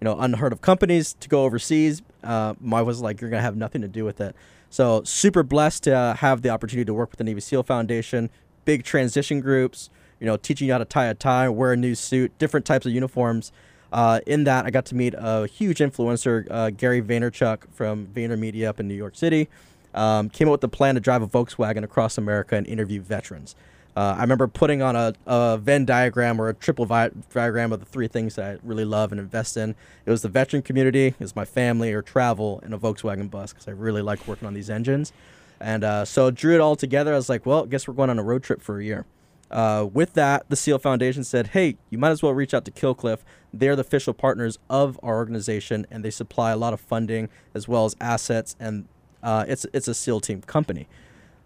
you 0.00 0.04
know, 0.04 0.18
unheard 0.18 0.52
of 0.52 0.60
companies 0.60 1.14
to 1.20 1.28
go 1.28 1.44
overseas. 1.44 2.02
Uh, 2.22 2.54
my 2.60 2.82
was 2.82 3.00
like, 3.00 3.20
you're 3.20 3.30
going 3.30 3.38
to 3.38 3.44
have 3.44 3.56
nothing 3.56 3.80
to 3.80 3.88
do 3.88 4.04
with 4.04 4.20
it. 4.20 4.36
So 4.68 5.02
super 5.04 5.42
blessed 5.42 5.84
to 5.84 6.16
have 6.18 6.42
the 6.42 6.50
opportunity 6.50 6.84
to 6.84 6.94
work 6.94 7.10
with 7.10 7.18
the 7.18 7.24
Navy 7.24 7.40
SEAL 7.40 7.62
Foundation, 7.64 8.30
big 8.64 8.84
transition 8.84 9.40
groups. 9.40 9.90
You 10.20 10.26
know, 10.26 10.36
teaching 10.36 10.66
you 10.66 10.74
how 10.74 10.78
to 10.78 10.84
tie 10.84 11.06
a 11.06 11.14
tie, 11.14 11.48
wear 11.48 11.72
a 11.72 11.76
new 11.78 11.94
suit, 11.94 12.38
different 12.38 12.66
types 12.66 12.84
of 12.84 12.92
uniforms. 12.92 13.52
Uh, 13.92 14.20
in 14.26 14.44
that, 14.44 14.66
I 14.66 14.70
got 14.70 14.86
to 14.86 14.94
meet 14.94 15.14
a 15.16 15.46
huge 15.46 15.78
influencer, 15.78 16.46
uh, 16.50 16.70
Gary 16.70 17.02
Vaynerchuk 17.02 17.72
from 17.72 18.06
VaynerMedia 18.08 18.68
up 18.68 18.80
in 18.80 18.88
New 18.88 18.94
York 18.94 19.16
City. 19.16 19.48
Um, 19.94 20.28
came 20.30 20.48
up 20.48 20.52
with 20.52 20.60
the 20.60 20.68
plan 20.68 20.94
to 20.94 21.00
drive 21.00 21.22
a 21.22 21.26
Volkswagen 21.26 21.82
across 21.82 22.16
America 22.16 22.54
and 22.54 22.66
interview 22.66 23.00
veterans. 23.00 23.56
Uh, 23.96 24.14
I 24.16 24.20
remember 24.20 24.46
putting 24.46 24.82
on 24.82 24.94
a, 24.94 25.14
a 25.26 25.58
Venn 25.58 25.84
diagram 25.84 26.40
or 26.40 26.48
a 26.48 26.54
triple 26.54 26.86
vi- 26.86 27.10
diagram 27.32 27.72
of 27.72 27.80
the 27.80 27.86
three 27.86 28.06
things 28.06 28.36
that 28.36 28.44
I 28.44 28.58
really 28.62 28.84
love 28.84 29.10
and 29.10 29.20
invest 29.20 29.56
in. 29.56 29.74
It 30.06 30.10
was 30.10 30.22
the 30.22 30.28
veteran 30.28 30.62
community, 30.62 31.08
it 31.08 31.20
was 31.20 31.34
my 31.34 31.44
family 31.44 31.92
or 31.92 32.00
travel, 32.00 32.60
and 32.62 32.72
a 32.72 32.78
Volkswagen 32.78 33.28
bus 33.28 33.52
because 33.52 33.66
I 33.66 33.72
really 33.72 34.00
like 34.00 34.26
working 34.28 34.46
on 34.46 34.54
these 34.54 34.70
engines. 34.70 35.12
And 35.60 35.82
uh, 35.82 36.04
so 36.04 36.30
drew 36.30 36.54
it 36.54 36.60
all 36.60 36.76
together. 36.76 37.12
I 37.12 37.16
was 37.16 37.28
like, 37.28 37.44
well, 37.44 37.64
I 37.64 37.66
guess 37.66 37.88
we're 37.88 37.94
going 37.94 38.10
on 38.10 38.18
a 38.18 38.22
road 38.22 38.44
trip 38.44 38.62
for 38.62 38.78
a 38.78 38.84
year. 38.84 39.06
Uh, 39.50 39.88
with 39.92 40.14
that, 40.14 40.48
the 40.48 40.56
SEAL 40.56 40.78
Foundation 40.78 41.24
said, 41.24 41.48
hey, 41.48 41.76
you 41.90 41.98
might 41.98 42.10
as 42.10 42.22
well 42.22 42.32
reach 42.32 42.54
out 42.54 42.64
to 42.66 42.70
Kill 42.70 42.94
Cliff. 42.94 43.24
They're 43.52 43.76
the 43.76 43.80
official 43.80 44.14
partners 44.14 44.58
of 44.68 44.98
our 45.02 45.16
organization, 45.16 45.86
and 45.90 46.04
they 46.04 46.10
supply 46.10 46.52
a 46.52 46.56
lot 46.56 46.72
of 46.72 46.80
funding 46.80 47.28
as 47.54 47.66
well 47.66 47.84
as 47.84 47.96
assets, 48.00 48.56
and 48.60 48.86
uh, 49.22 49.44
it's, 49.48 49.66
it's 49.72 49.88
a 49.88 49.94
SEAL 49.94 50.20
team 50.20 50.42
company. 50.42 50.86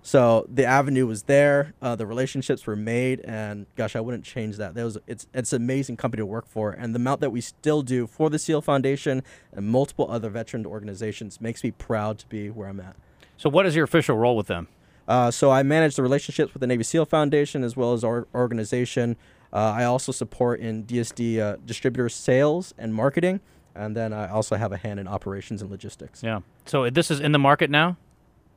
So 0.06 0.46
the 0.52 0.66
avenue 0.66 1.06
was 1.06 1.22
there, 1.22 1.72
uh, 1.80 1.96
the 1.96 2.06
relationships 2.06 2.66
were 2.66 2.76
made, 2.76 3.20
and 3.20 3.64
gosh, 3.74 3.96
I 3.96 4.00
wouldn't 4.00 4.22
change 4.22 4.58
that. 4.58 4.74
That 4.74 4.84
was 4.84 4.98
it's 5.06 5.26
it's 5.32 5.54
an 5.54 5.62
amazing 5.62 5.96
company 5.96 6.20
to 6.20 6.26
work 6.26 6.46
for, 6.46 6.72
and 6.72 6.94
the 6.94 6.98
amount 6.98 7.22
that 7.22 7.30
we 7.30 7.40
still 7.40 7.80
do 7.80 8.06
for 8.06 8.28
the 8.28 8.38
SEAL 8.38 8.60
Foundation 8.60 9.22
and 9.50 9.66
multiple 9.66 10.06
other 10.10 10.28
veteran 10.28 10.66
organizations 10.66 11.40
makes 11.40 11.64
me 11.64 11.70
proud 11.70 12.18
to 12.18 12.26
be 12.26 12.50
where 12.50 12.68
I'm 12.68 12.80
at. 12.80 12.96
So 13.38 13.48
what 13.48 13.64
is 13.64 13.74
your 13.74 13.86
official 13.86 14.18
role 14.18 14.36
with 14.36 14.46
them? 14.46 14.68
Uh, 15.08 15.30
so 15.30 15.50
I 15.50 15.62
manage 15.62 15.96
the 15.96 16.02
relationships 16.02 16.52
with 16.52 16.60
the 16.60 16.66
Navy 16.66 16.82
SEAL 16.82 17.06
Foundation 17.06 17.64
as 17.64 17.74
well 17.74 17.94
as 17.94 18.04
our 18.04 18.26
organization. 18.34 19.16
Uh, 19.54 19.58
I 19.76 19.84
also 19.84 20.10
support 20.10 20.58
in 20.58 20.84
DSD 20.84 21.38
uh, 21.38 21.56
distributor 21.64 22.08
sales 22.08 22.74
and 22.76 22.92
marketing, 22.92 23.38
and 23.74 23.96
then 23.96 24.12
I 24.12 24.28
also 24.28 24.56
have 24.56 24.72
a 24.72 24.76
hand 24.76 24.98
in 24.98 25.06
operations 25.06 25.62
and 25.62 25.70
logistics. 25.70 26.22
Yeah. 26.24 26.40
So 26.66 26.90
this 26.90 27.08
is 27.10 27.20
in 27.20 27.30
the 27.32 27.38
market 27.38 27.70
now? 27.70 27.96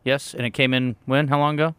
Yes, 0.04 0.34
and 0.34 0.44
it 0.46 0.52
came 0.52 0.74
in 0.74 0.96
when? 1.06 1.28
How 1.28 1.38
long 1.38 1.54
ago? 1.56 1.76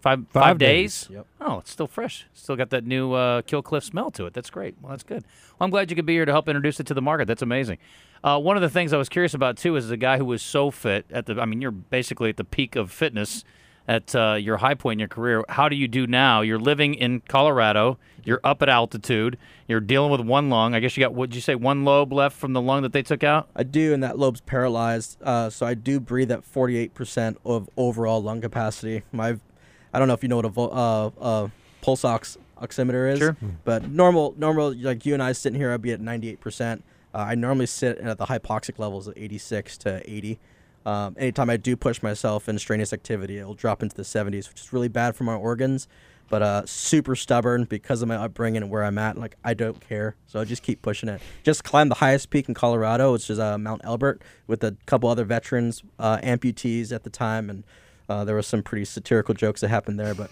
Five 0.00 0.20
five, 0.30 0.42
Five 0.42 0.58
days. 0.58 1.02
days, 1.08 1.16
yep. 1.16 1.26
Oh, 1.42 1.58
it's 1.58 1.70
still 1.70 1.86
fresh. 1.86 2.26
Still 2.32 2.56
got 2.56 2.70
that 2.70 2.86
new 2.86 3.12
uh, 3.12 3.42
Kill 3.42 3.60
Cliff 3.60 3.84
smell 3.84 4.10
to 4.12 4.24
it. 4.24 4.32
That's 4.32 4.48
great. 4.48 4.76
Well, 4.80 4.90
that's 4.90 5.02
good. 5.02 5.22
Well, 5.58 5.66
I'm 5.66 5.70
glad 5.70 5.90
you 5.90 5.96
could 5.96 6.06
be 6.06 6.14
here 6.14 6.24
to 6.24 6.32
help 6.32 6.48
introduce 6.48 6.80
it 6.80 6.86
to 6.86 6.94
the 6.94 7.02
market. 7.02 7.26
That's 7.28 7.42
amazing. 7.42 7.76
Uh, 8.24 8.38
one 8.38 8.56
of 8.56 8.62
the 8.62 8.70
things 8.70 8.94
I 8.94 8.96
was 8.96 9.10
curious 9.10 9.34
about 9.34 9.58
too 9.58 9.76
is 9.76 9.88
the 9.88 9.98
guy 9.98 10.16
who 10.16 10.24
was 10.24 10.40
so 10.40 10.70
fit 10.70 11.04
at 11.10 11.26
the. 11.26 11.38
I 11.38 11.44
mean, 11.44 11.60
you're 11.60 11.70
basically 11.70 12.30
at 12.30 12.38
the 12.38 12.44
peak 12.44 12.76
of 12.76 12.90
fitness. 12.90 13.44
At 13.88 14.14
uh, 14.14 14.34
your 14.34 14.58
high 14.58 14.74
point 14.74 14.94
in 14.94 14.98
your 15.00 15.08
career. 15.08 15.44
How 15.48 15.68
do 15.68 15.76
you 15.76 15.88
do 15.88 16.06
now? 16.06 16.40
You're 16.42 16.58
living 16.58 16.94
in 16.94 17.20
Colorado. 17.28 17.98
You're 18.24 18.40
up 18.44 18.62
at 18.62 18.68
altitude. 18.68 19.38
You're 19.66 19.80
dealing 19.80 20.10
with 20.10 20.20
one 20.20 20.50
lung. 20.50 20.74
I 20.74 20.80
guess 20.80 20.96
you 20.96 21.02
got 21.02 21.14
what 21.14 21.30
did 21.30 21.34
you 21.36 21.40
say? 21.40 21.54
One 21.54 21.84
lobe 21.84 22.12
left 22.12 22.36
from 22.36 22.52
the 22.52 22.60
lung 22.60 22.82
that 22.82 22.92
they 22.92 23.02
took 23.02 23.24
out. 23.24 23.48
I 23.56 23.62
do, 23.62 23.92
and 23.94 24.02
that 24.02 24.18
lobe's 24.18 24.40
paralyzed. 24.40 25.16
Uh, 25.22 25.48
so 25.50 25.64
I 25.66 25.74
do 25.74 25.98
breathe 26.00 26.30
at 26.30 26.42
48% 26.42 27.36
of 27.44 27.68
overall 27.76 28.22
lung 28.22 28.40
capacity. 28.40 29.02
My, 29.12 29.38
I 29.92 29.98
don't 29.98 30.06
know 30.08 30.14
if 30.14 30.22
you 30.22 30.28
know 30.28 30.36
what 30.36 30.44
a 30.44 30.50
vo- 30.50 30.68
uh, 30.68 31.10
uh, 31.20 31.48
pulse 31.80 32.04
ox 32.04 32.36
oximeter 32.60 33.10
is, 33.10 33.18
Sure. 33.18 33.36
but 33.64 33.88
normal, 33.90 34.34
normal, 34.36 34.74
like 34.74 35.06
you 35.06 35.14
and 35.14 35.22
I 35.22 35.32
sitting 35.32 35.58
here, 35.58 35.72
I'd 35.72 35.80
be 35.80 35.92
at 35.92 36.00
98%. 36.00 36.82
Uh, 37.14 37.16
I 37.18 37.34
normally 37.34 37.64
sit 37.64 37.96
at 37.98 38.18
the 38.18 38.26
hypoxic 38.26 38.78
levels 38.78 39.08
of 39.08 39.14
86 39.16 39.78
to 39.78 40.02
80. 40.08 40.38
Um, 40.86 41.14
anytime 41.18 41.50
I 41.50 41.56
do 41.56 41.76
push 41.76 42.02
myself 42.02 42.48
in 42.48 42.58
strenuous 42.58 42.92
activity, 42.92 43.38
it'll 43.38 43.54
drop 43.54 43.82
into 43.82 43.94
the 43.94 44.02
70s, 44.02 44.48
which 44.48 44.60
is 44.60 44.72
really 44.72 44.88
bad 44.88 45.14
for 45.14 45.24
my 45.24 45.34
organs. 45.34 45.88
But 46.28 46.42
uh, 46.42 46.64
super 46.64 47.16
stubborn 47.16 47.64
because 47.64 48.02
of 48.02 48.08
my 48.08 48.14
upbringing 48.14 48.62
and 48.62 48.70
where 48.70 48.84
I'm 48.84 48.98
at. 48.98 49.18
Like 49.18 49.34
I 49.42 49.52
don't 49.52 49.80
care, 49.80 50.14
so 50.26 50.40
I 50.40 50.44
just 50.44 50.62
keep 50.62 50.80
pushing 50.80 51.08
it. 51.08 51.20
Just 51.42 51.64
climbed 51.64 51.90
the 51.90 51.96
highest 51.96 52.30
peak 52.30 52.48
in 52.48 52.54
Colorado, 52.54 53.12
which 53.12 53.28
is 53.30 53.40
uh, 53.40 53.58
Mount 53.58 53.80
Elbert, 53.82 54.22
with 54.46 54.62
a 54.62 54.76
couple 54.86 55.08
other 55.08 55.24
veterans, 55.24 55.82
uh, 55.98 56.18
amputees 56.18 56.92
at 56.92 57.02
the 57.02 57.10
time, 57.10 57.50
and 57.50 57.64
uh, 58.08 58.22
there 58.24 58.36
was 58.36 58.46
some 58.46 58.62
pretty 58.62 58.84
satirical 58.84 59.34
jokes 59.34 59.60
that 59.62 59.68
happened 59.68 59.98
there. 59.98 60.14
But 60.14 60.30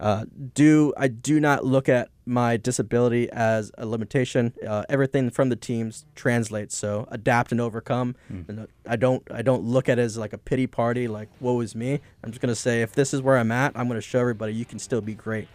uh, 0.00 0.24
do 0.54 0.92
I 0.96 1.08
do 1.08 1.38
not 1.38 1.64
look 1.64 1.88
at 1.88 2.08
my 2.24 2.56
disability 2.56 3.30
as 3.30 3.72
a 3.76 3.84
limitation. 3.84 4.54
Uh, 4.66 4.84
everything 4.88 5.30
from 5.30 5.48
the 5.48 5.56
teams 5.56 6.06
translates. 6.14 6.76
So 6.76 7.06
adapt 7.10 7.52
and 7.52 7.60
overcome. 7.60 8.14
And 8.28 8.60
uh, 8.60 8.66
I 8.86 8.96
don't 8.96 9.22
I 9.30 9.42
don't 9.42 9.64
look 9.64 9.88
at 9.88 9.98
it 9.98 10.02
as 10.02 10.16
like 10.16 10.32
a 10.32 10.38
pity 10.38 10.66
party. 10.66 11.08
Like 11.08 11.28
woe 11.40 11.60
is 11.60 11.74
me. 11.74 12.00
I'm 12.24 12.30
just 12.30 12.40
gonna 12.40 12.54
say 12.54 12.82
if 12.82 12.92
this 12.92 13.12
is 13.12 13.20
where 13.20 13.36
I'm 13.36 13.52
at, 13.52 13.72
I'm 13.74 13.88
gonna 13.88 14.00
show 14.00 14.20
everybody 14.20 14.54
you 14.54 14.64
can 14.64 14.78
still 14.78 15.00
be 15.00 15.14
great. 15.14 15.48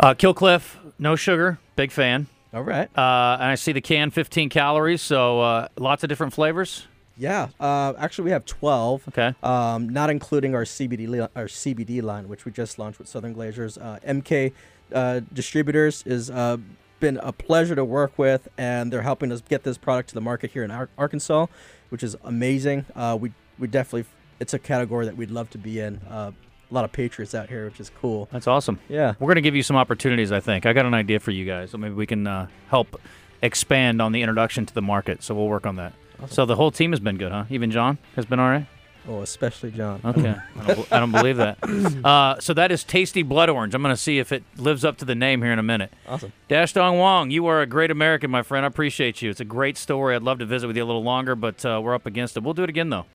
Uh, 0.00 0.14
Kill 0.14 0.32
Cliff, 0.32 0.78
no 0.98 1.16
sugar, 1.16 1.58
big 1.74 1.90
fan. 1.90 2.28
All 2.54 2.62
right. 2.62 2.88
Uh, 2.96 3.36
and 3.40 3.50
I 3.50 3.56
see 3.56 3.72
the 3.72 3.80
can, 3.80 4.10
15 4.10 4.48
calories, 4.48 5.02
so 5.02 5.40
uh, 5.40 5.68
lots 5.76 6.02
of 6.02 6.08
different 6.08 6.32
flavors. 6.32 6.86
Yeah. 7.18 7.48
Uh, 7.58 7.94
actually, 7.98 8.26
we 8.26 8.30
have 8.30 8.44
12. 8.44 9.08
Okay. 9.08 9.34
Um, 9.42 9.88
not 9.88 10.08
including 10.10 10.54
our 10.54 10.64
CBD 10.64 11.08
li- 11.08 11.20
our 11.34 11.46
CBD 11.46 12.02
line, 12.02 12.28
which 12.28 12.44
we 12.44 12.52
just 12.52 12.78
launched 12.78 12.98
with 12.98 13.08
Southern 13.08 13.34
Glazer's. 13.34 13.76
Uh, 13.76 13.98
MK 14.06 14.52
uh, 14.94 15.20
Distributors 15.32 16.02
is 16.06 16.30
uh, 16.30 16.56
been 17.00 17.18
a 17.18 17.32
pleasure 17.32 17.74
to 17.74 17.84
work 17.84 18.18
with, 18.18 18.48
and 18.56 18.92
they're 18.92 19.02
helping 19.02 19.32
us 19.32 19.42
get 19.48 19.64
this 19.64 19.76
product 19.78 20.10
to 20.10 20.14
the 20.14 20.20
market 20.20 20.52
here 20.52 20.62
in 20.62 20.70
Ar- 20.70 20.88
Arkansas, 20.96 21.46
which 21.90 22.02
is 22.02 22.16
amazing. 22.24 22.86
Uh, 22.94 23.18
we 23.20 23.32
we 23.58 23.66
definitely 23.66 24.08
it's 24.40 24.54
a 24.54 24.58
category 24.58 25.04
that 25.06 25.16
we'd 25.16 25.30
love 25.30 25.50
to 25.50 25.58
be 25.58 25.80
in. 25.80 25.96
Uh, 26.08 26.30
a 26.70 26.74
lot 26.74 26.84
of 26.84 26.92
patriots 26.92 27.34
out 27.34 27.48
here, 27.48 27.64
which 27.64 27.80
is 27.80 27.90
cool. 27.98 28.28
That's 28.30 28.46
awesome. 28.46 28.78
Yeah. 28.90 29.14
We're 29.18 29.28
going 29.28 29.36
to 29.36 29.40
give 29.40 29.56
you 29.56 29.62
some 29.62 29.76
opportunities, 29.76 30.30
I 30.32 30.40
think. 30.40 30.66
I 30.66 30.74
got 30.74 30.84
an 30.84 30.92
idea 30.92 31.18
for 31.18 31.30
you 31.30 31.46
guys, 31.46 31.70
so 31.70 31.78
maybe 31.78 31.94
we 31.94 32.06
can 32.06 32.26
uh, 32.26 32.48
help 32.68 33.00
expand 33.40 34.02
on 34.02 34.12
the 34.12 34.20
introduction 34.20 34.66
to 34.66 34.74
the 34.74 34.82
market. 34.82 35.22
So 35.22 35.34
we'll 35.34 35.48
work 35.48 35.64
on 35.64 35.76
that. 35.76 35.94
So 36.26 36.44
the 36.46 36.56
whole 36.56 36.70
team 36.70 36.90
has 36.90 37.00
been 37.00 37.16
good, 37.16 37.32
huh? 37.32 37.44
Even 37.50 37.70
John 37.70 37.98
has 38.16 38.26
been 38.26 38.40
all 38.40 38.48
right. 38.48 38.66
Oh, 39.08 39.22
especially 39.22 39.70
John. 39.70 40.00
Okay, 40.04 40.34
I, 40.60 40.74
don't, 40.74 40.92
I 40.92 41.00
don't 41.00 41.12
believe 41.12 41.38
that. 41.38 41.58
Uh, 42.04 42.38
so 42.40 42.54
that 42.54 42.70
is 42.70 42.84
tasty 42.84 43.22
blood 43.22 43.48
orange. 43.48 43.74
I'm 43.74 43.82
going 43.82 43.94
to 43.94 44.00
see 44.00 44.18
if 44.18 44.32
it 44.32 44.42
lives 44.56 44.84
up 44.84 44.98
to 44.98 45.04
the 45.04 45.14
name 45.14 45.42
here 45.42 45.52
in 45.52 45.58
a 45.58 45.62
minute. 45.62 45.92
Awesome. 46.06 46.32
Dash 46.48 46.72
Dong 46.72 46.98
Wong, 46.98 47.30
you 47.30 47.46
are 47.46 47.60
a 47.60 47.66
great 47.66 47.90
American, 47.90 48.30
my 48.30 48.42
friend. 48.42 48.64
I 48.64 48.68
appreciate 48.68 49.20
you. 49.20 49.30
It's 49.30 49.40
a 49.40 49.44
great 49.44 49.76
story. 49.76 50.14
I'd 50.14 50.22
love 50.22 50.38
to 50.38 50.46
visit 50.46 50.66
with 50.66 50.76
you 50.76 50.84
a 50.84 50.86
little 50.86 51.02
longer, 51.02 51.34
but 51.34 51.64
uh, 51.64 51.80
we're 51.82 51.94
up 51.94 52.06
against 52.06 52.36
it. 52.36 52.42
We'll 52.42 52.54
do 52.54 52.62
it 52.62 52.70
again 52.70 52.90
though. 52.90 53.06